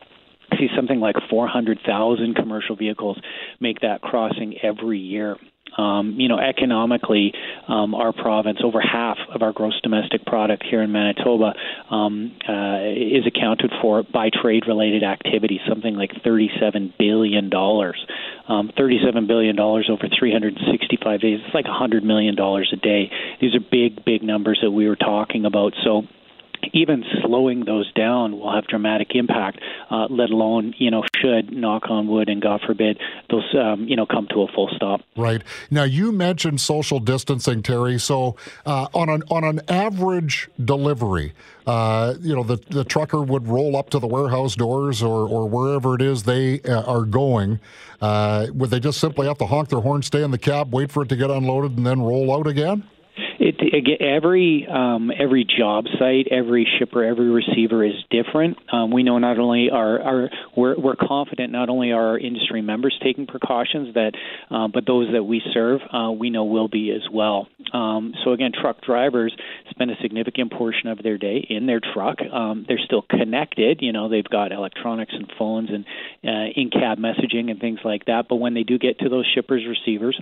see 0.57 0.67
something 0.75 0.99
like 0.99 1.15
400,000 1.29 2.33
commercial 2.35 2.75
vehicles 2.75 3.19
make 3.59 3.81
that 3.81 4.01
crossing 4.01 4.55
every 4.63 4.97
year. 4.97 5.35
Um, 5.77 6.15
you 6.17 6.27
know, 6.27 6.39
economically, 6.39 7.33
um, 7.67 7.93
our 7.93 8.13
province, 8.13 8.59
over 8.63 8.81
half 8.81 9.17
of 9.33 9.41
our 9.41 9.53
gross 9.53 9.79
domestic 9.81 10.25
product 10.25 10.63
here 10.67 10.81
in 10.81 10.91
Manitoba 10.91 11.53
um, 11.91 12.35
uh, 12.47 12.79
is 12.85 13.25
accounted 13.27 13.71
for 13.81 14.03
by 14.03 14.29
trade-related 14.29 15.03
activity, 15.03 15.59
something 15.67 15.95
like 15.95 16.11
$37 16.25 16.93
billion. 16.97 17.53
Um, 17.53 18.71
$37 18.77 19.27
billion 19.27 19.59
over 19.59 20.07
365 20.19 21.21
days. 21.21 21.39
It's 21.45 21.53
like 21.53 21.65
$100 21.65 22.03
million 22.03 22.35
a 22.39 22.75
day. 22.77 23.11
These 23.41 23.55
are 23.55 23.59
big, 23.59 24.03
big 24.03 24.23
numbers 24.23 24.59
that 24.63 24.71
we 24.71 24.87
were 24.87 24.95
talking 24.95 25.45
about. 25.45 25.73
So 25.83 26.03
even 26.73 27.03
slowing 27.23 27.65
those 27.65 27.91
down 27.93 28.39
will 28.39 28.53
have 28.53 28.65
dramatic 28.67 29.09
impact. 29.13 29.59
Uh, 29.89 30.07
let 30.09 30.29
alone, 30.29 30.73
you 30.77 30.91
know, 30.91 31.03
should 31.21 31.51
knock 31.51 31.89
on 31.89 32.07
wood 32.07 32.29
and 32.29 32.41
God 32.41 32.61
forbid 32.65 32.99
those, 33.29 33.43
um, 33.55 33.87
you 33.87 33.95
know, 33.95 34.05
come 34.05 34.27
to 34.33 34.41
a 34.43 34.47
full 34.47 34.69
stop. 34.75 35.01
Right 35.15 35.41
now, 35.69 35.83
you 35.83 36.11
mentioned 36.11 36.61
social 36.61 36.99
distancing, 36.99 37.63
Terry. 37.63 37.99
So 37.99 38.35
uh, 38.65 38.87
on 38.93 39.09
an 39.09 39.23
on 39.29 39.43
an 39.43 39.61
average 39.67 40.49
delivery, 40.63 41.33
uh, 41.65 42.15
you 42.21 42.35
know, 42.35 42.43
the 42.43 42.57
the 42.69 42.83
trucker 42.83 43.21
would 43.21 43.47
roll 43.47 43.75
up 43.75 43.89
to 43.91 43.99
the 43.99 44.07
warehouse 44.07 44.55
doors 44.55 45.01
or 45.01 45.27
or 45.27 45.47
wherever 45.47 45.95
it 45.95 46.01
is 46.01 46.23
they 46.23 46.61
uh, 46.61 46.83
are 46.83 47.03
going. 47.03 47.59
Uh, 48.01 48.47
would 48.53 48.69
they 48.69 48.79
just 48.79 48.99
simply 48.99 49.27
have 49.27 49.37
to 49.39 49.45
honk 49.47 49.69
their 49.69 49.81
horn, 49.81 50.03
stay 50.03 50.23
in 50.23 50.31
the 50.31 50.37
cab, 50.37 50.73
wait 50.73 50.91
for 50.91 51.03
it 51.03 51.09
to 51.09 51.15
get 51.15 51.29
unloaded, 51.29 51.77
and 51.77 51.85
then 51.85 52.01
roll 52.01 52.35
out 52.35 52.47
again? 52.47 52.83
It, 53.39 54.01
every 54.01 54.67
um, 54.67 55.11
every 55.17 55.45
job 55.45 55.85
site, 55.99 56.27
every 56.31 56.67
shipper, 56.77 57.03
every 57.03 57.29
receiver 57.29 57.83
is 57.83 57.93
different. 58.09 58.57
Um, 58.71 58.91
we 58.91 59.03
know 59.03 59.17
not 59.17 59.39
only 59.39 59.69
are, 59.69 59.99
are 60.01 60.29
we're, 60.55 60.79
we're 60.79 60.95
confident 60.95 61.51
not 61.51 61.69
only 61.69 61.91
are 61.91 62.07
our 62.07 62.19
industry 62.19 62.61
members 62.61 62.97
taking 63.03 63.27
precautions 63.27 63.93
that, 63.93 64.11
uh, 64.49 64.67
but 64.67 64.85
those 64.85 65.11
that 65.13 65.23
we 65.23 65.41
serve, 65.53 65.81
uh, 65.93 66.11
we 66.11 66.29
know 66.29 66.45
will 66.45 66.67
be 66.67 66.91
as 66.91 67.07
well. 67.11 67.47
Um, 67.73 68.13
so 68.23 68.31
again, 68.31 68.51
truck 68.59 68.81
drivers 68.81 69.35
spend 69.69 69.91
a 69.91 69.95
significant 70.01 70.51
portion 70.51 70.87
of 70.89 71.01
their 71.03 71.17
day 71.17 71.45
in 71.49 71.65
their 71.65 71.79
truck. 71.79 72.17
Um, 72.21 72.65
they're 72.67 72.79
still 72.83 73.03
connected. 73.03 73.79
You 73.81 73.93
know, 73.93 74.09
they've 74.09 74.23
got 74.23 74.51
electronics 74.51 75.13
and 75.13 75.31
phones 75.37 75.69
and 75.69 75.85
uh, 76.23 76.51
in-cab 76.55 76.97
messaging 76.97 77.51
and 77.51 77.59
things 77.59 77.79
like 77.83 78.05
that. 78.05 78.25
But 78.29 78.37
when 78.37 78.53
they 78.53 78.63
do 78.63 78.77
get 78.77 78.99
to 78.99 79.09
those 79.09 79.25
shippers 79.33 79.63
receivers 79.67 80.19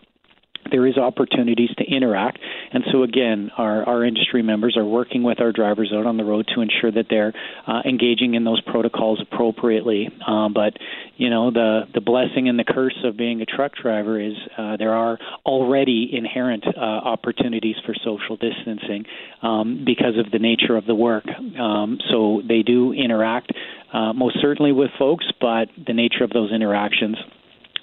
there 0.72 0.86
is 0.88 0.98
opportunities 0.98 1.69
to 1.77 1.84
interact. 1.84 2.39
And 2.72 2.84
so 2.91 3.03
again, 3.03 3.51
our, 3.57 3.84
our 3.84 4.03
industry 4.03 4.41
members 4.41 4.75
are 4.77 4.86
working 4.86 5.24
with 5.24 5.39
our 5.39 5.51
drivers 5.51 5.91
out 5.93 6.05
on 6.05 6.17
the 6.17 6.24
road 6.24 6.48
to 6.55 6.62
ensure 6.62 6.91
that 6.91 7.05
they're 7.10 7.34
uh, 7.67 7.81
engaging 7.86 8.34
in 8.34 8.43
those 8.43 8.62
protocols 8.62 9.22
appropriately. 9.22 10.10
Um, 10.25 10.53
but 10.53 10.74
you 11.17 11.29
know, 11.29 11.51
the 11.51 11.84
the 11.93 12.01
blessing 12.01 12.50
and 12.50 12.60
the 12.60 12.63
curse 12.63 12.98
of 13.03 13.17
being 13.17 13.41
a 13.41 13.45
truck 13.45 13.74
driver 13.75 14.19
is 14.19 14.34
uh, 14.57 14.77
there 14.77 14.93
are 14.93 15.17
already 15.45 16.10
inherent 16.12 16.65
uh, 16.67 16.79
opportunities 16.79 17.75
for 17.86 17.93
social 18.03 18.38
distancing 18.38 19.05
um, 19.41 19.84
because 19.86 20.17
of 20.17 20.31
the 20.31 20.39
nature 20.39 20.75
of 20.75 20.86
the 20.86 20.95
work. 20.95 21.25
Um, 21.27 22.00
so 22.10 22.41
they 22.48 22.63
do 22.63 22.93
interact 22.93 23.51
uh, 23.93 24.12
most 24.13 24.38
certainly 24.41 24.72
with 24.72 24.91
folks, 25.00 25.25
but 25.39 25.69
the 25.88 25.93
nature 25.93 26.24
of 26.24 26.31
those 26.31 26.51
interactions 26.51 27.17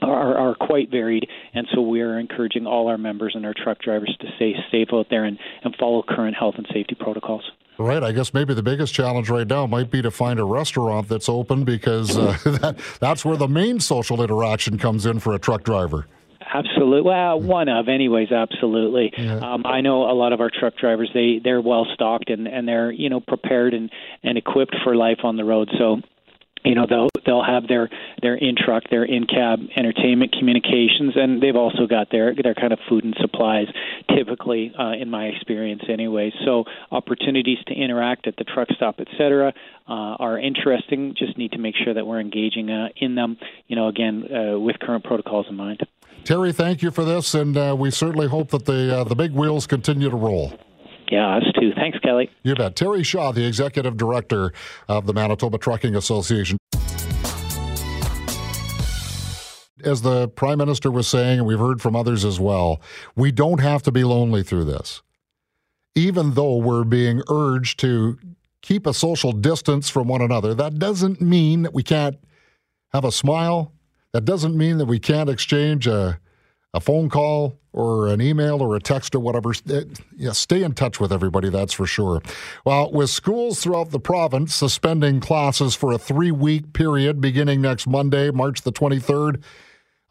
are, 0.02 0.36
are 0.36 0.54
quite 0.54 0.90
varied, 0.90 1.28
and 1.54 1.66
so 1.74 1.80
we 1.80 2.00
are 2.00 2.18
encouraging 2.18 2.66
all 2.66 2.88
our 2.88 2.98
members 2.98 3.32
and 3.34 3.46
our 3.46 3.54
truck 3.54 3.78
drivers 3.80 4.16
to 4.20 4.26
stay 4.36 4.54
safe 4.70 4.88
out 4.92 5.06
there 5.10 5.24
and, 5.24 5.38
and 5.64 5.74
follow 5.78 6.02
current 6.02 6.36
health 6.36 6.54
and 6.56 6.66
safety 6.72 6.94
protocols. 6.98 7.42
Right. 7.78 8.02
I 8.02 8.12
guess 8.12 8.34
maybe 8.34 8.54
the 8.54 8.62
biggest 8.62 8.94
challenge 8.94 9.30
right 9.30 9.46
now 9.46 9.66
might 9.66 9.90
be 9.90 10.02
to 10.02 10.10
find 10.10 10.38
a 10.38 10.44
restaurant 10.44 11.08
that's 11.08 11.28
open 11.28 11.64
because 11.64 12.16
uh, 12.16 12.36
that, 12.44 12.78
that's 13.00 13.24
where 13.24 13.36
the 13.36 13.48
main 13.48 13.80
social 13.80 14.22
interaction 14.22 14.78
comes 14.78 15.06
in 15.06 15.18
for 15.18 15.34
a 15.34 15.38
truck 15.38 15.64
driver. 15.64 16.06
Absolutely. 16.54 17.02
Well, 17.02 17.40
one 17.40 17.68
of, 17.68 17.88
anyways. 17.88 18.30
Absolutely. 18.30 19.12
Yeah. 19.16 19.36
Um, 19.36 19.64
I 19.64 19.80
know 19.80 20.10
a 20.10 20.12
lot 20.12 20.32
of 20.32 20.40
our 20.40 20.50
truck 20.50 20.76
drivers. 20.76 21.10
They 21.14 21.40
they're 21.42 21.62
well 21.62 21.86
stocked 21.94 22.28
and 22.28 22.46
and 22.46 22.68
they're 22.68 22.92
you 22.92 23.08
know 23.08 23.20
prepared 23.20 23.72
and 23.72 23.90
and 24.22 24.36
equipped 24.36 24.76
for 24.84 24.94
life 24.94 25.20
on 25.24 25.36
the 25.36 25.44
road. 25.44 25.70
So 25.78 26.02
you 26.64 26.74
know 26.74 26.86
they'll 26.88 27.08
they'll 27.24 27.44
have 27.44 27.66
their 27.68 27.88
their 28.20 28.34
in 28.34 28.54
truck 28.56 28.84
their 28.90 29.04
in 29.04 29.26
cab 29.26 29.60
entertainment 29.76 30.34
communications 30.38 31.14
and 31.16 31.42
they've 31.42 31.56
also 31.56 31.86
got 31.86 32.10
their 32.10 32.34
their 32.34 32.54
kind 32.54 32.72
of 32.72 32.78
food 32.88 33.04
and 33.04 33.14
supplies 33.20 33.66
typically 34.16 34.72
uh, 34.78 34.92
in 34.92 35.10
my 35.10 35.26
experience 35.26 35.82
anyway 35.88 36.32
so 36.44 36.64
opportunities 36.90 37.58
to 37.66 37.74
interact 37.74 38.26
at 38.26 38.36
the 38.36 38.44
truck 38.44 38.68
stop 38.76 39.00
etc 39.00 39.52
uh, 39.88 39.92
are 39.92 40.38
interesting 40.38 41.14
just 41.16 41.36
need 41.38 41.52
to 41.52 41.58
make 41.58 41.74
sure 41.84 41.94
that 41.94 42.06
we're 42.06 42.20
engaging 42.20 42.70
uh, 42.70 42.88
in 42.96 43.14
them 43.14 43.36
you 43.66 43.76
know 43.76 43.88
again 43.88 44.24
uh, 44.32 44.58
with 44.58 44.78
current 44.80 45.04
protocols 45.04 45.46
in 45.48 45.56
mind 45.56 45.80
Terry 46.24 46.52
thank 46.52 46.82
you 46.82 46.90
for 46.90 47.04
this 47.04 47.34
and 47.34 47.56
uh, 47.56 47.74
we 47.78 47.90
certainly 47.90 48.28
hope 48.28 48.50
that 48.50 48.66
the 48.66 48.98
uh, 48.98 49.04
the 49.04 49.16
big 49.16 49.32
wheels 49.32 49.66
continue 49.66 50.10
to 50.10 50.16
roll 50.16 50.52
yeah, 51.10 51.36
us 51.36 51.42
too. 51.60 51.72
Thanks, 51.74 51.98
Kelly. 51.98 52.30
You 52.42 52.54
bet. 52.54 52.74
Terry 52.74 53.02
Shaw, 53.02 53.32
the 53.32 53.44
executive 53.44 53.98
director 53.98 54.50
of 54.88 55.04
the 55.04 55.12
Manitoba 55.12 55.58
Trucking 55.58 55.94
Association. 55.94 56.56
As 59.82 60.02
the 60.02 60.28
Prime 60.28 60.58
Minister 60.58 60.90
was 60.90 61.08
saying, 61.08 61.38
and 61.38 61.46
we've 61.46 61.58
heard 61.58 61.80
from 61.80 61.96
others 61.96 62.24
as 62.24 62.38
well, 62.38 62.80
we 63.16 63.32
don't 63.32 63.60
have 63.60 63.82
to 63.82 63.92
be 63.92 64.04
lonely 64.04 64.42
through 64.42 64.64
this. 64.64 65.02
Even 65.94 66.34
though 66.34 66.56
we're 66.56 66.84
being 66.84 67.22
urged 67.28 67.78
to 67.80 68.18
keep 68.62 68.86
a 68.86 68.94
social 68.94 69.32
distance 69.32 69.90
from 69.90 70.08
one 70.08 70.22
another, 70.22 70.54
that 70.54 70.78
doesn't 70.78 71.20
mean 71.20 71.62
that 71.62 71.74
we 71.74 71.82
can't 71.82 72.16
have 72.92 73.04
a 73.04 73.12
smile. 73.12 73.72
That 74.12 74.24
doesn't 74.24 74.56
mean 74.56 74.78
that 74.78 74.86
we 74.86 74.98
can't 74.98 75.28
exchange 75.28 75.86
a 75.86 76.18
a 76.74 76.80
phone 76.80 77.08
call 77.10 77.58
or 77.72 78.08
an 78.08 78.20
email 78.20 78.62
or 78.62 78.76
a 78.76 78.80
text 78.80 79.14
or 79.14 79.20
whatever. 79.20 79.52
Eh, 79.68 79.84
yeah, 80.16 80.32
stay 80.32 80.62
in 80.62 80.72
touch 80.72 81.00
with 81.00 81.12
everybody, 81.12 81.50
that's 81.50 81.72
for 81.72 81.86
sure. 81.86 82.22
Well, 82.64 82.90
with 82.92 83.10
schools 83.10 83.60
throughout 83.60 83.90
the 83.90 84.00
province 84.00 84.54
suspending 84.54 85.20
classes 85.20 85.74
for 85.74 85.92
a 85.92 85.98
three 85.98 86.30
week 86.30 86.72
period 86.72 87.20
beginning 87.20 87.60
next 87.60 87.86
Monday, 87.86 88.30
March 88.30 88.62
the 88.62 88.72
23rd, 88.72 89.42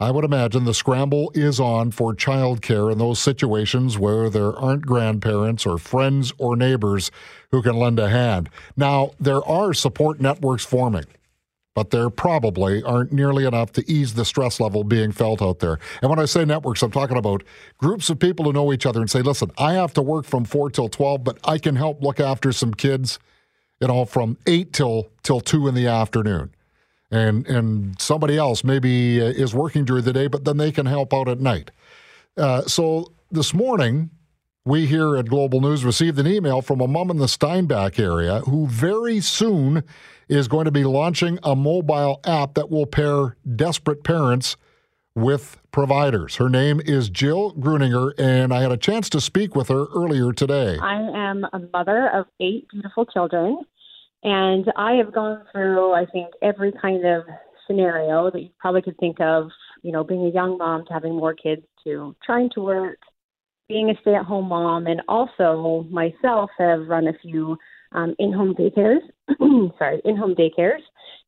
I 0.01 0.09
would 0.09 0.25
imagine 0.25 0.65
the 0.65 0.73
scramble 0.73 1.31
is 1.35 1.59
on 1.59 1.91
for 1.91 2.15
childcare 2.15 2.91
in 2.91 2.97
those 2.97 3.19
situations 3.19 3.99
where 3.99 4.31
there 4.31 4.57
aren't 4.57 4.87
grandparents 4.87 5.63
or 5.63 5.77
friends 5.77 6.33
or 6.39 6.55
neighbors 6.55 7.11
who 7.51 7.61
can 7.61 7.75
lend 7.75 7.99
a 7.99 8.09
hand. 8.09 8.49
Now, 8.75 9.11
there 9.19 9.45
are 9.45 9.75
support 9.75 10.19
networks 10.19 10.65
forming 10.65 11.05
but 11.73 11.91
there 11.91 12.09
probably 12.09 12.83
aren't 12.83 13.13
nearly 13.13 13.45
enough 13.45 13.71
to 13.71 13.89
ease 13.89 14.13
the 14.13 14.25
stress 14.25 14.59
level 14.59 14.83
being 14.83 15.11
felt 15.11 15.41
out 15.41 15.59
there. 15.59 15.79
And 16.01 16.09
when 16.09 16.19
I 16.19 16.25
say 16.25 16.43
networks, 16.43 16.83
I'm 16.83 16.91
talking 16.91 17.15
about 17.15 17.43
groups 17.77 18.09
of 18.09 18.19
people 18.19 18.43
who 18.43 18.51
know 18.51 18.73
each 18.73 18.85
other 18.85 18.99
and 18.99 19.09
say, 19.09 19.21
listen, 19.21 19.51
I 19.57 19.73
have 19.73 19.93
to 19.93 20.01
work 20.01 20.25
from 20.25 20.43
4 20.43 20.69
till 20.69 20.89
12, 20.89 21.23
but 21.23 21.37
I 21.45 21.57
can 21.57 21.77
help 21.77 22.03
look 22.03 22.19
after 22.19 22.51
some 22.51 22.73
kids, 22.73 23.19
you 23.79 23.87
know, 23.87 24.03
from 24.03 24.37
8 24.45 24.73
till 24.73 25.07
till 25.23 25.39
2 25.39 25.69
in 25.69 25.75
the 25.75 25.87
afternoon. 25.87 26.51
And 27.11 27.45
and 27.47 27.99
somebody 27.99 28.37
else 28.37 28.63
maybe 28.63 29.21
uh, 29.21 29.25
is 29.25 29.53
working 29.53 29.83
during 29.85 30.05
the 30.05 30.13
day, 30.13 30.27
but 30.27 30.45
then 30.45 30.57
they 30.57 30.71
can 30.71 30.85
help 30.85 31.13
out 31.13 31.27
at 31.27 31.39
night. 31.39 31.71
Uh, 32.37 32.61
so 32.61 33.11
this 33.29 33.53
morning, 33.53 34.09
we 34.63 34.85
here 34.85 35.17
at 35.17 35.27
Global 35.27 35.59
News 35.59 35.83
received 35.83 36.19
an 36.19 36.27
email 36.27 36.61
from 36.61 36.79
a 36.81 36.87
mom 36.87 37.09
in 37.09 37.17
the 37.17 37.27
Steinbach 37.27 37.99
area 37.99 38.39
who 38.41 38.67
very 38.67 39.19
soon 39.19 39.83
is 40.29 40.47
going 40.47 40.65
to 40.65 40.71
be 40.71 40.83
launching 40.83 41.39
a 41.43 41.55
mobile 41.55 42.21
app 42.25 42.53
that 42.53 42.69
will 42.69 42.85
pair 42.85 43.35
desperate 43.55 44.03
parents 44.03 44.55
with 45.15 45.57
providers. 45.71 46.37
Her 46.37 46.49
name 46.49 46.79
is 46.85 47.09
Jill 47.09 47.53
Gruninger, 47.55 48.13
and 48.17 48.53
I 48.53 48.61
had 48.61 48.71
a 48.71 48.77
chance 48.77 49.09
to 49.09 49.19
speak 49.19 49.55
with 49.55 49.67
her 49.67 49.87
earlier 49.93 50.31
today. 50.31 50.77
I 50.81 51.01
am 51.01 51.45
a 51.51 51.59
mother 51.73 52.09
of 52.13 52.27
eight 52.39 52.67
beautiful 52.69 53.05
children, 53.05 53.57
and 54.23 54.71
I 54.75 54.93
have 54.93 55.13
gone 55.13 55.43
through, 55.51 55.93
I 55.93 56.05
think, 56.05 56.29
every 56.41 56.71
kind 56.81 57.05
of 57.05 57.23
scenario 57.67 58.29
that 58.31 58.41
you 58.41 58.49
probably 58.59 58.81
could 58.81 58.97
think 58.97 59.19
of, 59.19 59.49
you 59.81 59.91
know, 59.91 60.03
being 60.03 60.25
a 60.25 60.29
young 60.29 60.57
mom 60.57 60.85
to 60.85 60.93
having 60.93 61.15
more 61.15 61.33
kids 61.33 61.63
to 61.83 62.15
trying 62.23 62.49
to 62.53 62.61
work 62.61 62.99
being 63.67 63.89
a 63.89 63.93
stay 64.01 64.15
at 64.15 64.25
home 64.25 64.49
mom 64.49 64.85
and 64.85 65.01
also 65.07 65.87
myself 65.89 66.49
have 66.57 66.87
run 66.87 67.07
a 67.07 67.13
few 67.21 67.57
um, 67.93 68.13
in 68.19 68.33
home 68.33 68.53
daycares, 68.53 68.99
sorry, 69.77 70.01
in 70.03 70.17
home 70.17 70.35
daycares. 70.35 70.81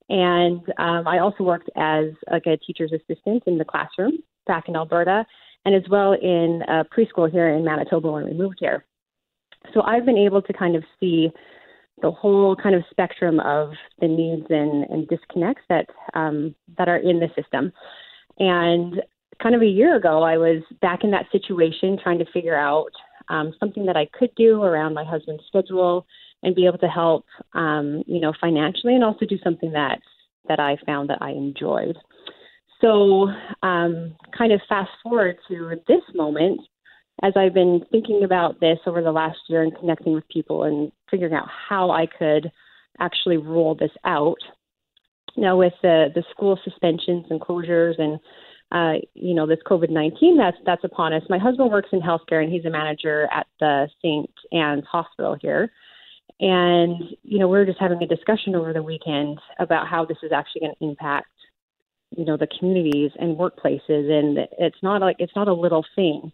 And 0.10 0.60
um, 0.78 1.08
I 1.08 1.20
also 1.20 1.44
worked 1.46 1.70
as 1.78 2.08
like 2.30 2.46
a 2.46 2.58
teacher's 2.58 2.92
assistant 2.92 3.44
in 3.48 3.58
the 3.58 3.66
classroom 3.66 4.18
back 4.46 4.66
in 4.68 4.76
Alberta 4.76 5.26
and 5.66 5.74
as 5.74 5.84
well 5.90 6.14
in 6.14 6.62
a 6.68 6.84
preschool 6.84 7.32
here 7.32 7.48
in 7.48 7.64
Manitoba 7.64 8.12
when 8.12 8.26
we 8.26 8.34
moved 8.34 8.58
here. 8.60 8.86
So 9.74 9.82
I've 9.82 10.06
been 10.06 10.18
able 10.18 10.42
to 10.42 10.52
kind 10.52 10.76
of 10.76 10.84
see 11.00 11.30
the 12.02 12.12
whole 12.12 12.56
kind 12.56 12.76
of 12.76 12.84
spectrum 12.90 13.40
of 13.40 13.72
the 14.00 14.08
needs 14.08 14.46
and, 14.50 14.84
and 14.86 15.08
disconnects 15.08 15.64
that 15.70 15.88
um, 16.14 16.56
that 16.78 16.90
are 16.90 16.98
in 16.98 17.20
the 17.20 17.30
system. 17.36 17.72
And 18.40 19.02
kind 19.42 19.56
of 19.56 19.62
a 19.62 19.68
year 19.68 19.96
ago, 19.96 20.24
I 20.24 20.38
was 20.38 20.64
back 20.82 21.04
in 21.04 21.12
that 21.12 21.26
situation 21.32 21.98
trying 22.02 22.20
to 22.20 22.32
figure 22.32 22.58
out 22.58 22.92
um, 23.30 23.54
something 23.60 23.86
that 23.86 23.98
I 23.98 24.08
could 24.18 24.32
do 24.36 24.64
around 24.64 24.94
my 24.94 25.04
husband's 25.04 25.44
schedule 25.48 26.06
and 26.42 26.56
be 26.56 26.66
able 26.66 26.78
to 26.80 26.88
help, 26.88 27.26
um, 27.54 28.04
you 28.06 28.20
know, 28.20 28.34
financially 28.40 28.96
and 28.96 29.04
also 29.04 29.26
do 29.26 29.38
something 29.44 29.72
that 29.72 30.00
that 30.50 30.60
I 30.60 30.78
found 30.86 31.10
that 31.10 31.22
I 31.22 31.30
enjoyed. 31.32 31.98
So, 32.82 33.30
um, 33.62 34.16
kind 34.38 34.52
of 34.52 34.60
fast 34.68 34.92
forward 35.02 35.38
to 35.48 35.76
this 35.88 36.02
moment, 36.14 36.60
as 37.24 37.34
I've 37.38 37.54
been 37.54 37.84
thinking 37.90 38.24
about 38.24 38.60
this 38.60 38.80
over 38.86 39.02
the 39.02 39.12
last 39.12 39.40
year 39.48 39.64
and 39.64 39.76
connecting 39.76 40.14
with 40.14 40.28
people 40.28 40.64
and 40.64 40.92
figuring 41.10 41.34
out 41.34 41.48
how 41.70 41.90
I 41.90 42.06
could 42.06 42.52
actually 43.00 43.38
roll 43.38 43.76
this 43.76 43.92
out. 44.04 44.38
Now, 45.38 45.58
with 45.58 45.74
the 45.82 46.10
the 46.14 46.24
school 46.32 46.60
suspensions 46.64 47.26
and 47.30 47.40
closures 47.40 48.00
and 48.00 48.20
uh, 48.72 49.00
you 49.14 49.34
know 49.34 49.48
this 49.48 49.60
COVID 49.66 49.90
nineteen 49.90 50.38
that's 50.38 50.58
that's 50.66 50.84
upon 50.84 51.14
us. 51.14 51.24
My 51.30 51.40
husband 51.40 51.72
works 51.72 51.90
in 51.94 52.02
healthcare 52.02 52.44
and 52.44 52.52
he's 52.52 52.66
a 52.66 52.70
manager 52.70 53.28
at 53.32 53.48
the 53.60 53.88
St. 54.00 54.30
Anne's 54.52 54.86
Hospital 54.92 55.38
here. 55.42 55.72
And 56.40 57.02
you 57.24 57.40
know 57.40 57.48
we 57.48 57.54
we're 57.54 57.66
just 57.66 57.80
having 57.80 58.04
a 58.04 58.08
discussion 58.08 58.54
over 58.54 58.74
the 58.74 58.84
weekend 58.84 59.40
about 59.60 59.88
how 59.88 60.04
this 60.04 60.18
is 60.24 60.32
actually 60.32 60.62
going 60.62 60.76
to 60.78 60.86
impact 60.86 61.28
you 62.18 62.26
know 62.26 62.38
the 62.38 62.48
communities 62.60 63.12
and 63.18 63.38
workplaces, 63.38 64.12
and 64.12 64.38
it's 64.60 64.84
not 64.84 65.02
like 65.02 65.16
it's 65.20 65.36
not 65.36 65.48
a 65.48 65.54
little 65.54 65.86
thing. 65.96 66.32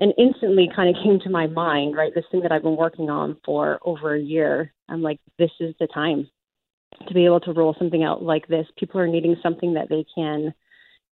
And 0.00 0.12
instantly, 0.18 0.68
kind 0.74 0.94
of 0.94 1.02
came 1.02 1.18
to 1.20 1.30
my 1.30 1.46
mind, 1.46 1.96
right? 1.96 2.12
This 2.14 2.24
thing 2.30 2.42
that 2.42 2.52
I've 2.52 2.62
been 2.62 2.76
working 2.76 3.08
on 3.08 3.36
for 3.44 3.78
over 3.82 4.14
a 4.14 4.20
year. 4.20 4.72
I'm 4.88 5.02
like, 5.02 5.20
this 5.38 5.50
is 5.58 5.74
the 5.80 5.86
time 5.86 6.28
to 7.08 7.14
be 7.14 7.24
able 7.24 7.40
to 7.40 7.52
roll 7.52 7.74
something 7.78 8.04
out 8.04 8.22
like 8.22 8.46
this. 8.48 8.66
People 8.78 9.00
are 9.00 9.06
needing 9.06 9.36
something 9.42 9.74
that 9.74 9.88
they 9.88 10.04
can, 10.14 10.52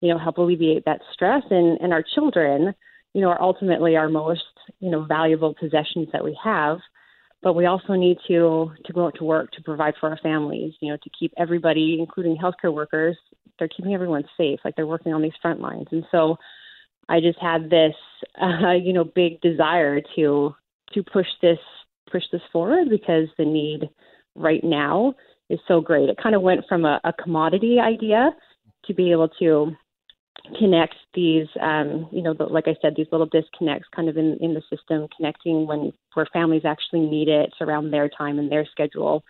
you 0.01 0.09
know, 0.13 0.19
help 0.19 0.39
alleviate 0.39 0.85
that 0.85 1.01
stress. 1.13 1.43
And 1.51 1.81
and 1.81 1.93
our 1.93 2.05
children, 2.15 2.75
you 3.15 3.21
know, 3.21 3.29
are 3.29 3.41
ultimately 3.41 3.97
our 3.97 4.09
most, 4.09 4.43
you 4.81 4.91
know, 4.91 5.05
valuable 5.05 5.55
possessions 5.59 6.09
that 6.13 6.25
we 6.25 6.39
have. 6.43 6.79
But 7.43 7.55
we 7.55 7.67
also 7.67 7.95
need 7.95 8.19
to 8.29 8.73
to 8.85 8.93
go 8.93 9.07
out 9.07 9.15
to 9.17 9.25
work 9.25 9.51
to 9.53 9.63
provide 9.63 9.95
for 9.99 10.11
our 10.11 10.19
families, 10.23 10.75
you 10.81 10.91
know, 10.91 10.99
to 11.03 11.11
keep 11.19 11.33
everybody, 11.39 11.97
including 11.99 12.37
healthcare 12.37 12.73
workers, 12.73 13.17
they're 13.59 13.69
keeping 13.69 13.95
everyone 13.95 14.25
safe. 14.37 14.61
Like 14.65 14.77
they're 14.77 14.87
working 14.87 15.13
on 15.13 15.23
these 15.23 15.33
front 15.41 15.61
lines. 15.61 15.87
And 15.91 16.05
so 16.11 16.37
I 17.09 17.21
just 17.21 17.39
had 17.41 17.71
this, 17.71 17.95
uh, 18.41 18.73
you 18.73 18.93
know, 18.93 19.05
big 19.05 19.41
desire 19.41 20.01
to 20.17 20.55
to 20.93 21.03
push 21.03 21.27
this 21.43 21.59
push 22.11 22.23
this 22.31 22.43
forward 22.53 22.89
because 22.89 23.29
the 23.39 23.45
need 23.45 23.89
right 24.35 24.63
now 24.63 25.15
is 25.51 25.59
so 25.67 25.81
great. 25.81 26.09
It 26.09 26.19
kind 26.23 26.35
of 26.35 26.43
went 26.43 26.65
from 26.69 26.85
a, 26.85 27.01
a 27.05 27.13
commodity 27.13 27.79
idea 27.81 28.31
to 28.87 28.95
be 28.95 29.11
able 29.11 29.29
to 29.41 29.73
connect 30.59 30.95
these, 31.15 31.47
um, 31.61 32.09
you 32.13 32.23
know, 32.23 32.35
the, 32.35 32.45
like 32.45 32.69
I 32.69 32.77
said, 32.83 32.95
these 32.97 33.07
little 33.11 33.27
disconnects 33.27 33.89
kind 33.95 34.09
of 34.09 34.17
in, 34.17 34.37
in 34.41 34.55
the 34.55 34.63
system, 34.71 35.09
connecting 35.17 35.67
when 35.67 35.93
where 36.15 36.27
families 36.33 36.63
actually 36.65 37.01
need 37.01 37.29
it 37.29 37.53
around 37.61 37.91
their 37.91 38.09
time 38.09 38.39
and 38.39 38.51
their 38.51 38.67
schedule 38.71 39.25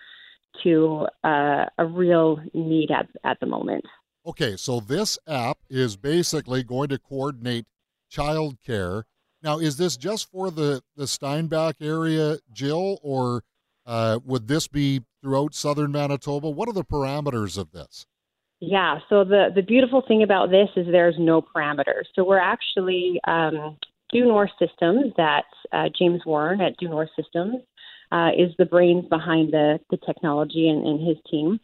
to 0.63 1.07
uh, 1.25 1.67
a 1.79 1.87
real 1.87 2.41
need 2.53 2.91
at, 2.91 3.09
at 3.25 3.39
the 3.41 3.47
moment. 3.47 3.85
Okay, 4.27 4.57
so 4.57 4.81
this 4.81 5.19
app 5.27 5.59
is 5.69 5.97
basically 5.97 6.63
going 6.63 6.89
to 6.89 6.99
coordinate 6.99 7.67
childcare. 8.11 9.03
Now, 9.43 9.59
is 9.59 9.77
this 9.77 9.97
just 9.97 10.31
for 10.31 10.51
the, 10.51 10.83
the 10.97 11.07
Steinbach 11.07 11.77
area, 11.81 12.39
Jill, 12.51 12.99
or 13.03 13.45
uh, 13.87 14.19
would 14.25 14.49
this 14.49 14.67
be 14.67 15.03
throughout 15.21 15.55
southern 15.55 15.93
Manitoba? 15.93 16.49
What 16.49 16.69
are 16.69 16.73
the 16.73 16.85
parameters 16.85 17.59
of 17.59 17.73
this? 17.73 18.07
Yeah, 18.61 19.01
so 19.11 19.25
the, 19.25 19.49
the 19.55 19.63
beautiful 19.63 20.03
thing 20.09 20.23
about 20.23 20.51
this 20.51 20.69
is 20.77 20.87
there's 20.91 21.17
no 21.19 21.43
parameters. 21.43 22.05
So 22.15 22.25
we're 22.25 22.39
actually 22.39 23.21
um, 23.27 23.77
Due 24.11 24.25
North 24.25 24.53
Systems, 24.59 25.13
that 25.19 25.45
uh, 25.73 25.91
James 25.99 26.23
Warren 26.25 26.63
at 26.63 26.77
Due 26.79 26.89
North 26.89 27.11
Systems 27.15 27.57
uh, 28.13 28.31
is 28.37 28.55
the 28.59 28.65
brains 28.65 29.07
behind 29.11 29.53
the, 29.53 29.81
the 29.91 29.99
technology 29.99 30.69
and, 30.69 30.87
and 30.87 31.07
his 31.07 31.17
team. 31.31 31.61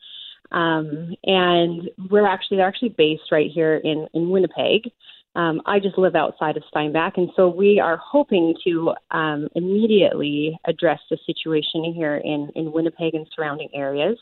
Um, 0.53 1.15
and 1.25 1.91
we're 2.11 2.27
actually 2.27 2.59
they're 2.59 2.69
actually 2.69 2.95
based 2.97 3.31
right 3.33 3.51
here 3.53 3.77
in 3.77 4.07
in 4.15 4.31
Winnipeg. 4.31 4.91
Um, 5.37 5.63
I 5.65 5.79
just 5.79 5.97
live 5.97 6.17
outside 6.17 6.57
of 6.57 6.65
Steinbach, 6.69 7.17
and 7.17 7.31
so 7.37 7.49
we 7.49 7.79
are 7.79 7.97
hoping 7.99 8.55
to 8.65 8.93
um, 9.13 9.49
immediately 9.55 10.59
address 10.67 10.99
the 11.09 11.19
situation 11.25 11.93
here 11.95 12.17
in 12.17 12.51
in 12.57 12.73
Winnipeg 12.73 13.15
and 13.15 13.27
surrounding 13.35 13.69
areas. 13.75 14.19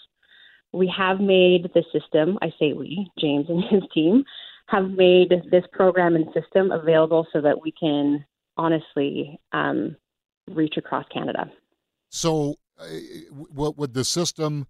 We 0.73 0.93
have 0.97 1.19
made 1.19 1.71
the 1.75 1.83
system. 1.93 2.39
I 2.43 2.51
say 2.59 2.75
we, 2.75 3.11
James 3.19 3.47
and 3.49 3.65
his 3.71 3.83
team, 3.95 4.25
have 4.67 4.91
made 4.91 5.33
this 5.51 5.65
program 5.73 6.15
and 6.15 6.27
system 6.35 6.71
available 6.71 7.27
so 7.33 7.41
that 7.41 7.63
we 7.63 7.73
can 7.73 8.25
honestly 8.59 9.41
um, 9.53 9.97
reach 10.51 10.77
across 10.77 11.07
Canada. 11.13 11.51
So, 12.11 12.57
uh, 12.79 12.85
what 13.31 13.79
would 13.79 13.95
the 13.95 14.05
system 14.05 14.67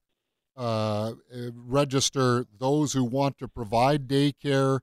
uh, 0.59 1.13
register 1.55 2.45
those 2.59 2.93
who 2.93 3.05
want 3.05 3.39
to 3.39 3.49
provide 3.49 4.09
daycare 4.09 4.81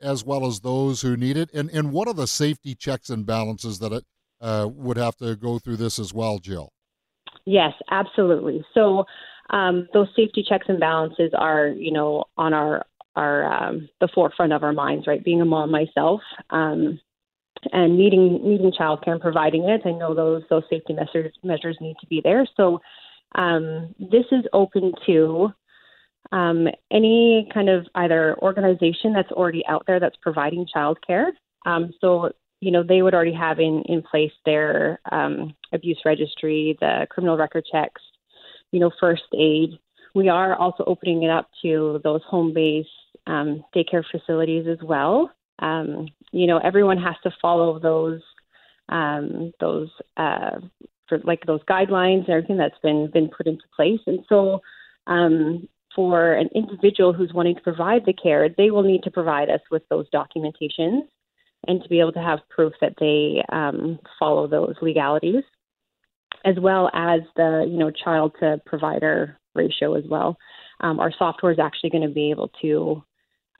as 0.00 0.24
well 0.24 0.46
as 0.46 0.60
those 0.60 1.02
who 1.02 1.16
need 1.16 1.36
it? 1.36 1.50
And, 1.52 1.70
and 1.70 1.92
what 1.92 2.06
are 2.06 2.14
the 2.14 2.26
safety 2.26 2.74
checks 2.74 3.10
and 3.10 3.24
balances 3.24 3.78
that 3.78 3.92
it 3.92 4.04
uh, 4.40 4.68
would 4.70 4.96
have 4.96 5.16
to 5.16 5.36
go 5.36 5.58
through 5.58 5.76
this 5.76 5.98
as 5.98 6.12
well, 6.12 6.38
Jill? 6.38 6.72
Yes, 7.46 7.72
absolutely. 7.90 8.64
So 8.74 9.04
um, 9.50 9.88
those 9.92 10.08
safety 10.14 10.44
checks 10.46 10.66
and 10.68 10.78
balances 10.78 11.32
are, 11.36 11.68
you 11.68 11.92
know, 11.92 12.24
on 12.36 12.54
our 12.54 12.84
our 13.16 13.52
um, 13.52 13.88
the 14.00 14.08
forefront 14.14 14.52
of 14.52 14.62
our 14.62 14.72
minds, 14.72 15.06
right? 15.06 15.24
Being 15.24 15.40
a 15.40 15.44
mom 15.44 15.70
myself, 15.70 16.20
um, 16.50 17.00
and 17.72 17.98
needing 17.98 18.40
needing 18.42 18.72
childcare 18.72 19.12
and 19.12 19.20
providing 19.20 19.64
it, 19.68 19.82
I 19.84 19.90
know 19.92 20.14
those 20.14 20.42
those 20.48 20.62
safety 20.70 20.92
measures 20.92 21.34
measures 21.42 21.76
need 21.80 21.96
to 22.00 22.06
be 22.06 22.20
there. 22.22 22.46
So 22.56 22.80
um, 23.34 23.94
this 23.98 24.24
is 24.32 24.44
open 24.52 24.92
to 25.06 25.52
um, 26.32 26.68
any 26.90 27.48
kind 27.52 27.68
of 27.68 27.86
either 27.94 28.36
organization 28.40 29.12
that's 29.12 29.32
already 29.32 29.64
out 29.68 29.84
there 29.86 30.00
that's 30.00 30.16
providing 30.22 30.66
childcare. 30.74 31.30
Um, 31.66 31.92
so, 32.00 32.30
you 32.60 32.70
know, 32.70 32.82
they 32.82 33.02
would 33.02 33.14
already 33.14 33.34
have 33.34 33.58
in, 33.58 33.82
in 33.86 34.02
place 34.02 34.32
their 34.44 35.00
um, 35.10 35.54
abuse 35.72 36.00
registry, 36.04 36.76
the 36.80 37.06
criminal 37.10 37.36
record 37.36 37.64
checks, 37.70 38.02
you 38.70 38.80
know, 38.80 38.90
first 39.00 39.22
aid. 39.34 39.70
We 40.14 40.28
are 40.28 40.54
also 40.54 40.84
opening 40.86 41.22
it 41.22 41.30
up 41.30 41.48
to 41.62 42.00
those 42.04 42.22
home 42.28 42.52
based 42.52 42.88
um, 43.26 43.64
daycare 43.74 44.04
facilities 44.10 44.66
as 44.68 44.78
well. 44.82 45.30
Um, 45.60 46.08
you 46.32 46.46
know, 46.46 46.58
everyone 46.58 46.98
has 46.98 47.16
to 47.22 47.30
follow 47.40 47.78
those 47.78 48.20
um, 48.88 49.52
those 49.60 49.88
uh, 50.16 50.58
for 51.10 51.18
like 51.24 51.44
those 51.44 51.60
guidelines 51.68 52.20
and 52.20 52.30
everything 52.30 52.56
that's 52.56 52.78
been 52.82 53.10
been 53.12 53.28
put 53.28 53.46
into 53.46 53.64
place. 53.76 54.00
And 54.06 54.20
so, 54.30 54.62
um, 55.06 55.68
for 55.94 56.32
an 56.32 56.48
individual 56.54 57.12
who's 57.12 57.34
wanting 57.34 57.56
to 57.56 57.60
provide 57.60 58.06
the 58.06 58.14
care, 58.14 58.48
they 58.48 58.70
will 58.70 58.84
need 58.84 59.02
to 59.02 59.10
provide 59.10 59.50
us 59.50 59.60
with 59.70 59.82
those 59.90 60.06
documentations 60.14 61.02
and 61.66 61.82
to 61.82 61.88
be 61.88 62.00
able 62.00 62.12
to 62.12 62.22
have 62.22 62.38
proof 62.48 62.72
that 62.80 62.94
they 62.98 63.42
um, 63.54 63.98
follow 64.18 64.46
those 64.46 64.76
legalities, 64.80 65.42
as 66.46 66.54
well 66.58 66.88
as 66.94 67.20
the 67.36 67.66
you 67.68 67.76
know 67.76 67.90
child 67.90 68.32
to 68.40 68.60
provider 68.64 69.38
ratio 69.54 69.94
as 69.94 70.04
well. 70.08 70.38
Um, 70.80 71.00
our 71.00 71.12
software 71.18 71.52
is 71.52 71.58
actually 71.58 71.90
going 71.90 72.08
to 72.08 72.14
be 72.14 72.30
able 72.30 72.50
to 72.62 73.02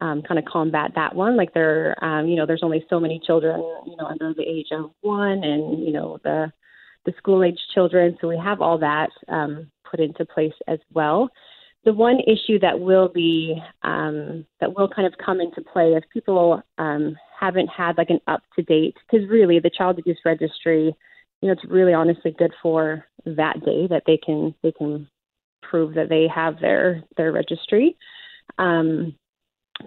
um, 0.01 0.23
kind 0.23 0.39
of 0.39 0.45
combat 0.47 0.93
that 0.95 1.15
one. 1.15 1.37
Like 1.37 1.53
there, 1.53 2.03
um, 2.03 2.27
you 2.27 2.37
know, 2.37 2.47
there's 2.47 2.63
only 2.63 2.85
so 2.89 2.99
many 2.99 3.21
children, 3.25 3.61
you 3.87 3.97
know, 3.97 4.07
under 4.07 4.33
the 4.33 4.43
age 4.43 4.69
of 4.73 4.91
one, 5.03 5.45
and 5.45 5.85
you 5.85 5.93
know 5.93 6.19
the 6.25 6.53
the 7.05 7.13
school 7.19 7.43
age 7.43 7.59
children. 7.75 8.17
So 8.21 8.29
we 8.29 8.39
have 8.39 8.61
all 8.61 8.79
that 8.79 9.11
um, 9.29 9.71
put 9.89 10.01
into 10.01 10.25
place 10.25 10.55
as 10.69 10.79
well. 10.93 11.31
The 11.85 11.95
one 11.95 12.21
issue 12.21 12.59
that 12.61 12.79
will 12.79 13.09
be 13.09 13.57
um, 13.83 14.45
that 14.61 14.77
will 14.77 14.89
kind 14.89 15.07
of 15.07 15.15
come 15.25 15.41
into 15.41 15.63
play 15.63 15.95
if 15.95 16.05
people 16.13 16.63
um, 16.77 17.17
haven't 17.39 17.69
had 17.69 17.97
like 17.97 18.11
an 18.11 18.21
up 18.27 18.43
to 18.57 18.63
date, 18.63 18.97
because 19.11 19.27
really 19.29 19.61
the 19.61 19.71
child 19.71 19.99
abuse 19.99 20.21
registry, 20.25 20.95
you 21.41 21.47
know, 21.47 21.53
it's 21.53 21.65
really 21.65 21.95
honestly 21.95 22.35
good 22.39 22.53
for 22.63 23.07
that 23.25 23.65
day 23.65 23.87
that 23.89 24.03
they 24.07 24.19
can 24.19 24.55
they 24.63 24.73
can 24.73 25.09
prove 25.63 25.95
that 25.95 26.11
they 26.11 26.29
have 26.29 26.61
their 26.61 27.03
their 27.17 27.33
registry. 27.33 27.97
Um, 28.59 29.15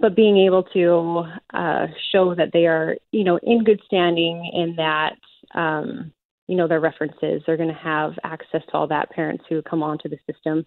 but 0.01 0.15
being 0.15 0.37
able 0.37 0.63
to 0.73 1.25
uh, 1.53 1.87
show 2.11 2.33
that 2.33 2.49
they 2.53 2.65
are, 2.65 2.95
you 3.11 3.23
know, 3.23 3.37
in 3.43 3.63
good 3.63 3.81
standing 3.85 4.49
in 4.51 4.75
that 4.77 5.15
um, 5.53 6.11
you 6.47 6.55
know, 6.55 6.67
their 6.67 6.79
references. 6.79 7.41
They're 7.45 7.57
going 7.57 7.69
to 7.69 7.75
have 7.75 8.13
access 8.23 8.61
to 8.69 8.73
all 8.73 8.87
that 8.87 9.09
parents 9.11 9.43
who 9.49 9.61
come 9.61 9.83
onto 9.83 10.09
the 10.09 10.17
system 10.31 10.65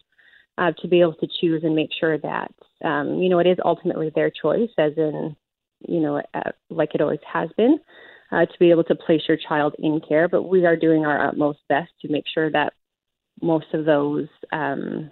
uh, 0.58 0.72
to 0.80 0.88
be 0.88 1.00
able 1.00 1.14
to 1.14 1.28
choose 1.40 1.62
and 1.64 1.74
make 1.74 1.90
sure 1.98 2.18
that, 2.18 2.52
um, 2.84 3.18
you 3.18 3.28
know, 3.28 3.38
it 3.38 3.46
is 3.46 3.58
ultimately 3.64 4.10
their 4.14 4.30
choice, 4.30 4.70
as 4.78 4.92
in, 4.96 5.36
you 5.86 6.00
know, 6.00 6.22
uh, 6.34 6.50
like 6.70 6.94
it 6.94 7.00
always 7.00 7.20
has 7.30 7.50
been, 7.56 7.78
uh, 8.32 8.46
to 8.46 8.58
be 8.58 8.70
able 8.70 8.84
to 8.84 8.94
place 8.94 9.22
your 9.28 9.36
child 9.36 9.74
in 9.78 10.00
care. 10.00 10.28
But 10.28 10.44
we 10.44 10.64
are 10.64 10.76
doing 10.76 11.04
our 11.04 11.28
utmost 11.28 11.58
best 11.68 11.90
to 12.02 12.08
make 12.08 12.24
sure 12.32 12.50
that 12.50 12.72
most 13.42 13.66
of 13.74 13.84
those 13.84 14.28
um, 14.52 15.10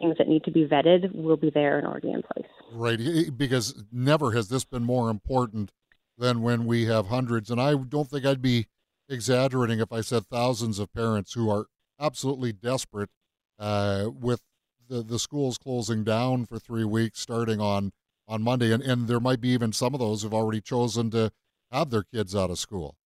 things 0.00 0.16
that 0.18 0.28
need 0.28 0.42
to 0.44 0.50
be 0.50 0.66
vetted 0.66 1.14
will 1.14 1.36
be 1.36 1.50
there 1.50 1.78
and 1.78 1.86
already 1.86 2.10
in 2.10 2.22
place. 2.22 2.50
Right, 2.72 2.98
because 3.36 3.84
never 3.92 4.32
has 4.32 4.48
this 4.48 4.64
been 4.64 4.82
more 4.82 5.10
important 5.10 5.70
than 6.18 6.42
when 6.42 6.66
we 6.66 6.86
have 6.86 7.06
hundreds. 7.06 7.50
And 7.50 7.60
I 7.60 7.74
don't 7.74 8.10
think 8.10 8.26
I'd 8.26 8.42
be 8.42 8.66
exaggerating 9.08 9.80
if 9.80 9.92
I 9.92 10.00
said 10.00 10.26
thousands 10.26 10.78
of 10.78 10.92
parents 10.92 11.34
who 11.34 11.50
are 11.50 11.66
absolutely 12.00 12.52
desperate 12.52 13.10
uh, 13.58 14.08
with 14.12 14.40
the, 14.88 15.02
the 15.02 15.18
schools 15.18 15.58
closing 15.58 16.04
down 16.04 16.46
for 16.46 16.58
three 16.58 16.84
weeks 16.84 17.20
starting 17.20 17.60
on 17.60 17.92
on 18.26 18.42
Monday, 18.42 18.72
and, 18.72 18.82
and 18.82 19.06
there 19.06 19.20
might 19.20 19.40
be 19.40 19.50
even 19.50 19.72
some 19.72 19.92
of 19.92 20.00
those 20.00 20.22
who've 20.22 20.32
already 20.32 20.60
chosen 20.60 21.10
to 21.10 21.30
have 21.70 21.90
their 21.90 22.04
kids 22.04 22.34
out 22.34 22.50
of 22.50 22.58
school. 22.58 22.96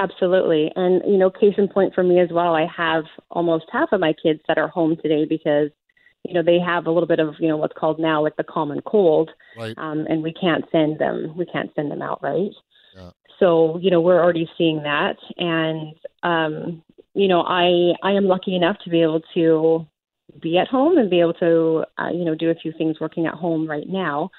Absolutely. 0.00 0.72
And, 0.74 1.02
you 1.06 1.18
know, 1.18 1.30
case 1.30 1.54
in 1.58 1.68
point 1.68 1.94
for 1.94 2.02
me 2.02 2.20
as 2.20 2.28
well, 2.30 2.54
I 2.54 2.66
have 2.66 3.04
almost 3.30 3.66
half 3.72 3.92
of 3.92 4.00
my 4.00 4.14
kids 4.20 4.40
that 4.48 4.58
are 4.58 4.68
home 4.68 4.96
today 5.02 5.24
because, 5.24 5.70
you 6.24 6.34
know, 6.34 6.42
they 6.42 6.58
have 6.58 6.86
a 6.86 6.90
little 6.90 7.06
bit 7.06 7.20
of, 7.20 7.34
you 7.38 7.48
know, 7.48 7.56
what's 7.56 7.76
called 7.76 7.98
now 7.98 8.22
like 8.22 8.36
the 8.36 8.44
common 8.44 8.80
cold. 8.82 9.30
Right. 9.56 9.76
Um, 9.76 10.06
and 10.08 10.22
we 10.22 10.32
can't 10.32 10.64
send 10.70 10.98
them, 10.98 11.36
we 11.36 11.46
can't 11.46 11.70
send 11.74 11.90
them 11.90 12.02
out, 12.02 12.22
right? 12.22 12.50
So, 13.38 13.78
you 13.80 13.90
know, 13.90 14.00
we're 14.00 14.22
already 14.22 14.48
seeing 14.58 14.82
that. 14.82 15.16
And, 15.36 15.94
um, 16.22 16.82
you 17.14 17.28
know, 17.28 17.42
I, 17.42 17.94
I 18.02 18.12
am 18.12 18.26
lucky 18.26 18.54
enough 18.54 18.76
to 18.84 18.90
be 18.90 19.02
able 19.02 19.22
to 19.34 19.86
be 20.40 20.58
at 20.58 20.68
home 20.68 20.98
and 20.98 21.08
be 21.08 21.20
able 21.20 21.34
to, 21.34 21.84
uh, 21.98 22.10
you 22.10 22.24
know, 22.24 22.34
do 22.34 22.50
a 22.50 22.54
few 22.54 22.72
things 22.76 23.00
working 23.00 23.26
at 23.26 23.34
home 23.34 23.68
right 23.68 23.88
now. 23.88 24.30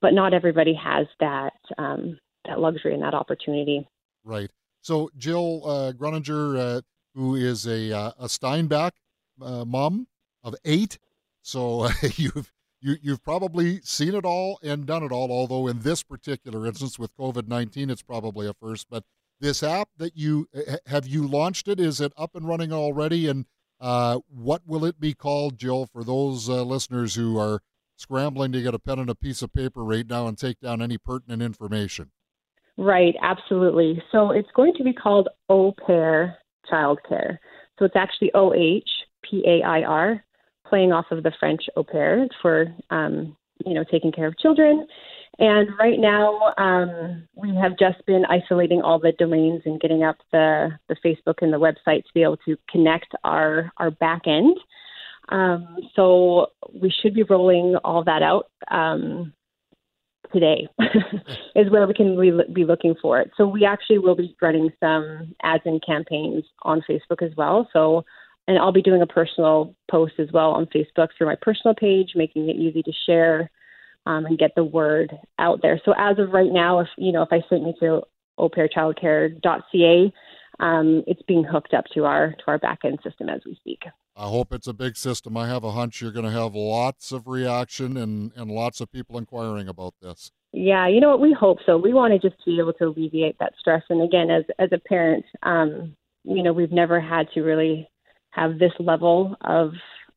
But 0.00 0.12
not 0.12 0.34
everybody 0.34 0.74
has 0.74 1.06
that, 1.20 1.54
um, 1.78 2.18
that 2.46 2.60
luxury 2.60 2.92
and 2.92 3.02
that 3.02 3.14
opportunity. 3.14 3.88
Right. 4.24 4.50
So 4.80 5.10
Jill 5.16 5.62
uh, 5.64 5.92
Gruninger, 5.92 6.58
uh, 6.58 6.80
who 7.14 7.36
is 7.36 7.66
a 7.66 7.90
uh, 7.90 8.12
a 8.18 8.28
Steinbach 8.28 8.92
uh, 9.40 9.64
mom 9.64 10.06
of 10.42 10.54
eight, 10.64 10.98
so 11.40 11.88
you've 12.16 12.52
you, 12.84 12.96
you've 13.02 13.24
probably 13.24 13.80
seen 13.82 14.14
it 14.14 14.26
all 14.26 14.58
and 14.62 14.84
done 14.86 15.02
it 15.02 15.10
all. 15.10 15.32
Although 15.32 15.66
in 15.66 15.80
this 15.80 16.02
particular 16.02 16.66
instance 16.66 16.98
with 16.98 17.16
COVID 17.16 17.48
nineteen, 17.48 17.88
it's 17.90 18.02
probably 18.02 18.46
a 18.46 18.52
first. 18.52 18.86
But 18.90 19.04
this 19.40 19.62
app 19.62 19.88
that 19.96 20.16
you 20.16 20.48
have 20.86 21.06
you 21.06 21.26
launched 21.26 21.66
it? 21.66 21.80
Is 21.80 22.00
it 22.00 22.12
up 22.16 22.36
and 22.36 22.46
running 22.46 22.72
already? 22.72 23.26
And 23.28 23.46
uh, 23.80 24.20
what 24.28 24.62
will 24.66 24.84
it 24.84 25.00
be 25.00 25.14
called, 25.14 25.58
Jill, 25.58 25.86
for 25.86 26.04
those 26.04 26.48
uh, 26.48 26.62
listeners 26.62 27.14
who 27.14 27.38
are 27.38 27.60
scrambling 27.96 28.52
to 28.52 28.62
get 28.62 28.74
a 28.74 28.78
pen 28.78 28.98
and 28.98 29.10
a 29.10 29.14
piece 29.14 29.42
of 29.42 29.52
paper 29.52 29.82
right 29.82 30.06
now 30.06 30.26
and 30.26 30.36
take 30.36 30.60
down 30.60 30.82
any 30.82 30.98
pertinent 30.98 31.42
information? 31.42 32.10
Right, 32.76 33.14
absolutely. 33.22 34.02
So 34.10 34.30
it's 34.30 34.50
going 34.54 34.74
to 34.78 34.84
be 34.84 34.92
called 34.92 35.28
O 35.48 35.72
Pair 35.86 36.38
Childcare. 36.70 37.38
So 37.78 37.84
it's 37.84 37.96
actually 37.96 38.30
O 38.34 38.52
H 38.52 38.88
P 39.22 39.42
A 39.46 39.66
I 39.66 39.82
R, 39.82 40.24
playing 40.66 40.92
off 40.92 41.06
of 41.10 41.22
the 41.22 41.32
French 41.38 41.62
au 41.76 41.84
pair 41.84 42.26
for 42.40 42.66
um, 42.90 43.36
you 43.64 43.74
know 43.74 43.84
taking 43.90 44.12
care 44.12 44.26
of 44.26 44.38
children. 44.38 44.86
And 45.38 45.68
right 45.80 45.98
now, 45.98 46.54
um, 46.58 47.26
we 47.34 47.54
have 47.56 47.76
just 47.76 48.06
been 48.06 48.24
isolating 48.26 48.82
all 48.82 49.00
the 49.00 49.12
domains 49.18 49.62
and 49.64 49.80
getting 49.80 50.04
up 50.04 50.16
the 50.32 50.70
the 50.88 50.96
Facebook 51.04 51.42
and 51.42 51.52
the 51.52 51.58
website 51.58 52.04
to 52.04 52.14
be 52.14 52.22
able 52.22 52.38
to 52.38 52.56
connect 52.70 53.14
our 53.24 53.72
our 53.78 53.90
back 53.90 54.22
end. 54.26 54.56
Um, 55.30 55.76
so 55.96 56.48
we 56.72 56.90
should 56.90 57.14
be 57.14 57.22
rolling 57.22 57.76
all 57.82 58.04
that 58.04 58.22
out 58.22 58.50
um, 58.70 59.32
today 60.34 60.68
is 61.56 61.70
where 61.70 61.86
we 61.86 61.94
can 61.94 62.16
re- 62.16 62.52
be 62.52 62.64
looking 62.64 62.94
for 63.00 63.20
it. 63.20 63.30
So 63.36 63.46
we 63.46 63.64
actually 63.64 63.98
will 63.98 64.16
be 64.16 64.36
running 64.42 64.70
some 64.80 65.34
ads 65.42 65.62
and 65.64 65.82
campaigns 65.84 66.44
on 66.62 66.82
Facebook 66.88 67.22
as 67.22 67.34
well. 67.36 67.68
So 67.72 68.04
and 68.46 68.58
I'll 68.58 68.72
be 68.72 68.82
doing 68.82 69.02
a 69.02 69.06
personal 69.06 69.74
post 69.90 70.14
as 70.18 70.28
well 70.32 70.50
on 70.50 70.66
Facebook 70.66 71.08
through 71.16 71.28
my 71.28 71.36
personal 71.40 71.74
page, 71.74 72.12
making 72.14 72.48
it 72.48 72.56
easy 72.56 72.82
to 72.82 72.92
share 73.06 73.50
um, 74.06 74.26
and 74.26 74.38
get 74.38 74.54
the 74.54 74.64
word 74.64 75.16
out 75.38 75.60
there. 75.62 75.80
So 75.84 75.94
as 75.96 76.18
of 76.18 76.30
right 76.30 76.52
now, 76.52 76.80
if 76.80 76.88
you 76.98 77.12
know 77.12 77.22
if 77.22 77.32
I 77.32 77.40
sent 77.48 77.62
you 77.62 77.74
to 77.80 78.02
ohpairchildcare.ca, 78.38 80.12
um, 80.60 81.04
it's 81.06 81.22
being 81.22 81.44
hooked 81.44 81.74
up 81.74 81.84
to 81.94 82.04
our 82.04 82.32
to 82.32 82.44
our 82.46 82.58
back 82.58 82.80
end 82.84 82.98
system 83.02 83.28
as 83.28 83.40
we 83.46 83.54
speak. 83.56 83.82
I 84.16 84.28
hope 84.28 84.52
it's 84.52 84.68
a 84.68 84.72
big 84.72 84.96
system. 84.96 85.36
I 85.36 85.48
have 85.48 85.64
a 85.64 85.72
hunch 85.72 86.00
you're 86.00 86.12
going 86.12 86.24
to 86.24 86.30
have 86.30 86.54
lots 86.54 87.10
of 87.10 87.26
reaction 87.26 87.96
and, 87.96 88.30
and 88.36 88.48
lots 88.48 88.80
of 88.80 88.92
people 88.92 89.18
inquiring 89.18 89.66
about 89.66 89.94
this. 90.00 90.30
Yeah, 90.52 90.86
you 90.86 91.00
know 91.00 91.08
what? 91.10 91.20
We 91.20 91.32
hope 91.32 91.58
so. 91.66 91.76
We 91.76 91.92
want 91.92 92.12
to 92.12 92.28
just 92.28 92.40
be 92.46 92.60
able 92.60 92.74
to 92.74 92.84
alleviate 92.84 93.36
that 93.40 93.54
stress. 93.58 93.82
And 93.90 94.02
again, 94.02 94.30
as 94.30 94.44
as 94.58 94.68
a 94.72 94.78
parent, 94.78 95.24
um, 95.42 95.96
you 96.22 96.42
know, 96.42 96.52
we've 96.52 96.70
never 96.70 97.00
had 97.00 97.26
to 97.34 97.40
really 97.40 97.88
have 98.34 98.58
this 98.58 98.72
level 98.78 99.36
of 99.42 99.72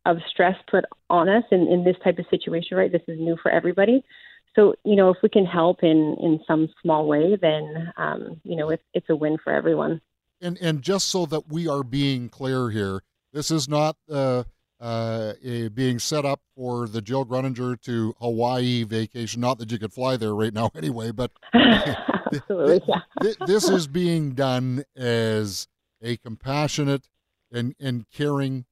of 0.06 0.17
stress 0.30 0.56
put 0.71 0.86
on 1.10 1.27
us 1.27 1.43
in, 1.51 1.67
in 1.67 1.84
this 1.84 1.97
type 2.03 2.17
of 2.17 2.25
situation, 2.30 2.77
right? 2.77 2.91
This 2.91 3.01
is 3.10 3.19
new 3.19 3.38
for 3.41 3.51
everybody. 3.51 4.03
So, 4.56 4.73
you 4.86 4.95
know, 4.95 5.10
if 5.10 5.17
we 5.21 5.27
can 5.27 5.45
help 5.45 5.84
in, 5.84 6.15
in 6.21 6.39
some 6.47 6.69
small 6.82 7.08
way, 7.08 7.38
then, 7.39 7.91
um, 7.97 8.39
you 8.43 8.56
know, 8.56 8.69
it's, 8.69 8.84
it's 8.93 9.10
a 9.10 9.15
win 9.15 9.38
for 9.43 9.51
everyone. 9.51 9.99
And, 10.41 10.58
and 10.62 10.82
just 10.82 11.10
so 11.10 11.25
that 11.25 11.49
we 11.49 11.67
are 11.67 11.84
being 11.84 12.30
clear 12.30 12.69
here, 12.69 13.01
this 13.34 13.51
is 13.51 13.67
not 13.67 13.97
uh, 14.10 14.45
uh, 14.80 15.34
being 15.73 15.99
set 15.99 16.25
up 16.25 16.39
for 16.56 16.88
the 16.88 17.01
Jill 17.01 17.25
Gruninger 17.25 17.80
to 17.82 18.15
Hawaii 18.19 18.84
vacation. 18.84 19.41
Not 19.41 19.60
that 19.60 19.71
you 19.71 19.77
could 19.77 19.93
fly 19.93 20.15
there 20.15 20.34
right 20.34 20.53
now 20.53 20.71
anyway, 20.75 21.12
but 21.12 21.32
Absolutely, 21.53 22.82
yeah. 22.88 23.34
this 23.45 23.69
is 23.69 23.88
being 23.88 24.32
done 24.32 24.84
as 24.95 25.67
a 26.01 26.17
compassionate 26.17 27.08
and, 27.51 27.75
and 27.79 28.05
caring 28.12 28.65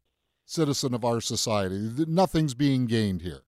citizen 0.45 0.93
of 0.93 1.03
our 1.03 1.21
society. 1.21 1.89
Nothing's 2.07 2.53
being 2.53 2.85
gained 2.85 3.21
here. 3.21 3.41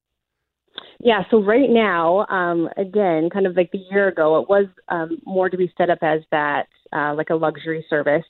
Yeah, 1.00 1.24
so 1.30 1.44
right 1.44 1.70
now, 1.70 2.26
um, 2.28 2.70
again, 2.76 3.30
kind 3.32 3.46
of 3.46 3.56
like 3.56 3.72
the 3.72 3.84
year 3.92 4.08
ago, 4.08 4.42
it 4.42 4.50
was 4.50 4.66
um, 4.90 5.20
more 5.26 5.50
to 5.50 5.58
be 5.58 5.72
set 5.78 5.90
up 5.90 6.00
as 6.02 6.22
that, 6.32 6.68
uh, 6.92 7.14
like 7.14 7.30
a 7.30 7.36
luxury 7.36 7.86
service. 7.90 8.26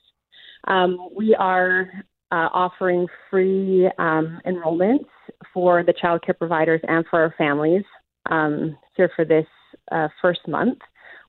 Um, 0.68 1.10
we 1.16 1.34
are 1.34 1.90
uh, 2.32 2.50
offering 2.54 3.08
free 3.30 3.90
um, 3.98 4.42
enrollments 4.46 5.08
for 5.54 5.84
the 5.84 5.94
child 5.94 6.24
care 6.26 6.36
providers 6.36 6.82
and 6.88 7.06
for 7.10 7.22
our 7.22 7.34
families 7.38 7.84
um, 8.30 8.78
here 8.98 9.10
for 9.16 9.24
this 9.24 9.46
uh, 9.92 10.10
first 10.22 10.42
month. 10.48 10.80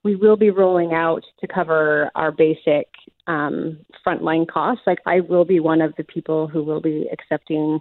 We 0.03 0.17
will 0.17 0.37
be 0.37 0.51
rolling 0.51 0.93
out 0.93 1.23
to 1.41 1.47
cover 1.47 2.11
our 2.15 2.33
basic 2.33 2.89
um, 3.29 3.79
frontline 4.05 4.49
costs. 4.49 4.83
Like 4.87 4.99
I 5.07 5.21
will 5.21 5.45
be 5.45 5.61
one 5.61 5.81
of 5.81 5.95
the 5.97 6.05
people 6.05 6.49
who 6.49 6.65
will 6.65 6.81
be 6.81 7.09
accepting 7.13 7.81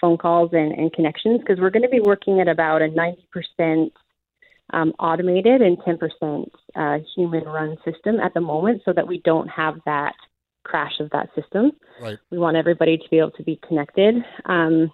phone 0.00 0.18
calls 0.18 0.50
and, 0.52 0.72
and 0.72 0.92
connections 0.92 1.40
because 1.40 1.60
we're 1.60 1.70
going 1.70 1.82
to 1.82 1.88
be 1.88 2.00
working 2.00 2.40
at 2.40 2.48
about 2.48 2.82
a 2.82 2.88
90% 2.88 3.90
um, 4.72 4.92
automated 4.98 5.62
and 5.62 5.78
10% 5.78 6.50
uh, 6.74 6.98
human 7.14 7.44
run 7.44 7.76
system 7.84 8.18
at 8.18 8.34
the 8.34 8.40
moment 8.40 8.82
so 8.84 8.92
that 8.92 9.06
we 9.06 9.20
don't 9.24 9.48
have 9.48 9.76
that 9.84 10.14
crash 10.64 10.98
of 10.98 11.08
that 11.10 11.28
system. 11.34 11.70
Right. 12.00 12.18
We 12.30 12.38
want 12.38 12.56
everybody 12.56 12.98
to 12.98 13.04
be 13.10 13.18
able 13.18 13.30
to 13.32 13.44
be 13.44 13.60
connected. 13.66 14.16
Um, 14.46 14.90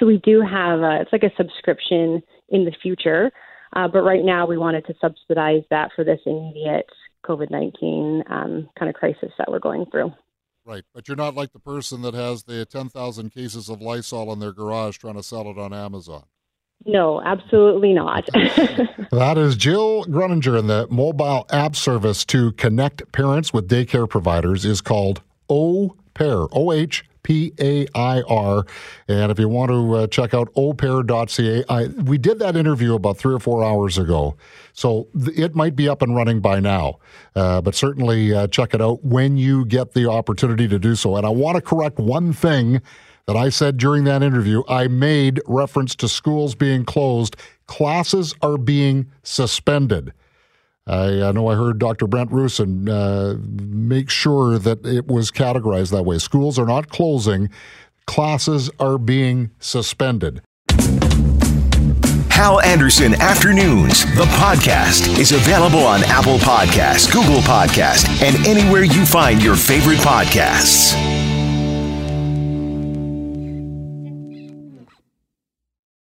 so 0.00 0.06
we 0.06 0.18
do 0.18 0.40
have 0.40 0.80
a, 0.80 1.00
it's 1.00 1.12
like 1.12 1.22
a 1.22 1.34
subscription 1.36 2.22
in 2.48 2.64
the 2.64 2.74
future, 2.82 3.30
uh, 3.74 3.86
but 3.86 4.02
right 4.02 4.24
now 4.24 4.46
we 4.46 4.58
wanted 4.58 4.84
to 4.86 4.94
subsidize 5.00 5.62
that 5.70 5.90
for 5.94 6.04
this 6.04 6.20
immediate 6.26 6.90
COVID 7.24 7.50
19 7.50 8.24
um, 8.28 8.68
kind 8.78 8.88
of 8.88 8.94
crisis 8.94 9.32
that 9.38 9.50
we're 9.50 9.58
going 9.58 9.86
through. 9.90 10.12
Right. 10.64 10.82
But 10.92 11.06
you're 11.06 11.16
not 11.16 11.36
like 11.36 11.52
the 11.52 11.60
person 11.60 12.02
that 12.02 12.14
has 12.14 12.42
the 12.42 12.64
10,000 12.66 13.30
cases 13.30 13.68
of 13.68 13.80
Lysol 13.80 14.32
in 14.32 14.40
their 14.40 14.52
garage 14.52 14.98
trying 14.98 15.14
to 15.14 15.22
sell 15.22 15.48
it 15.48 15.58
on 15.58 15.72
Amazon. 15.72 16.24
No, 16.84 17.22
absolutely 17.22 17.94
not. 17.94 18.26
that 18.32 19.38
is 19.38 19.56
Jill 19.56 20.04
Gruninger, 20.04 20.58
and 20.58 20.68
the 20.68 20.86
mobile 20.90 21.46
app 21.50 21.74
service 21.74 22.24
to 22.26 22.52
connect 22.52 23.10
parents 23.12 23.52
with 23.52 23.68
daycare 23.68 24.08
providers 24.08 24.64
is 24.64 24.80
called 24.80 25.22
O 25.48 25.96
Pair, 26.14 26.46
O 26.52 26.72
H 26.72 27.04
P 27.26 27.52
A 27.58 27.88
I 27.92 28.22
R. 28.22 28.64
And 29.08 29.32
if 29.32 29.38
you 29.40 29.48
want 29.48 29.72
to 29.72 29.94
uh, 29.94 30.06
check 30.06 30.32
out 30.32 30.54
ohpair.ca, 30.54 31.64
I, 31.68 31.86
we 32.04 32.18
did 32.18 32.38
that 32.38 32.54
interview 32.54 32.94
about 32.94 33.18
three 33.18 33.34
or 33.34 33.40
four 33.40 33.64
hours 33.64 33.98
ago. 33.98 34.36
So 34.74 35.08
th- 35.18 35.36
it 35.36 35.56
might 35.56 35.74
be 35.74 35.88
up 35.88 36.02
and 36.02 36.14
running 36.14 36.40
by 36.40 36.60
now. 36.60 37.00
Uh, 37.34 37.60
but 37.60 37.74
certainly 37.74 38.32
uh, 38.32 38.46
check 38.46 38.74
it 38.74 38.80
out 38.80 39.04
when 39.04 39.36
you 39.36 39.64
get 39.64 39.92
the 39.92 40.08
opportunity 40.08 40.68
to 40.68 40.78
do 40.78 40.94
so. 40.94 41.16
And 41.16 41.26
I 41.26 41.30
want 41.30 41.56
to 41.56 41.60
correct 41.60 41.98
one 41.98 42.32
thing 42.32 42.80
that 43.26 43.34
I 43.34 43.48
said 43.48 43.76
during 43.76 44.04
that 44.04 44.22
interview. 44.22 44.62
I 44.68 44.86
made 44.86 45.40
reference 45.48 45.96
to 45.96 46.08
schools 46.08 46.54
being 46.54 46.84
closed, 46.84 47.34
classes 47.66 48.36
are 48.40 48.56
being 48.56 49.10
suspended. 49.24 50.12
I, 50.86 51.22
I 51.22 51.32
know 51.32 51.48
I 51.48 51.56
heard 51.56 51.78
Dr. 51.78 52.06
Brent 52.06 52.30
Roussin 52.30 52.88
uh, 52.88 53.38
make 53.42 54.08
sure 54.08 54.58
that 54.58 54.86
it 54.86 55.08
was 55.08 55.30
categorized 55.30 55.90
that 55.90 56.04
way. 56.04 56.18
Schools 56.18 56.58
are 56.58 56.66
not 56.66 56.88
closing, 56.88 57.50
classes 58.06 58.70
are 58.78 58.98
being 58.98 59.50
suspended. 59.58 60.42
Hal 62.30 62.60
Anderson 62.60 63.14
Afternoons, 63.14 64.04
the 64.14 64.26
podcast, 64.36 65.18
is 65.18 65.32
available 65.32 65.80
on 65.80 66.04
Apple 66.04 66.36
Podcasts, 66.36 67.10
Google 67.10 67.40
Podcasts, 67.40 68.06
and 68.22 68.36
anywhere 68.46 68.84
you 68.84 69.06
find 69.06 69.42
your 69.42 69.56
favorite 69.56 69.98
podcasts. 69.98 71.25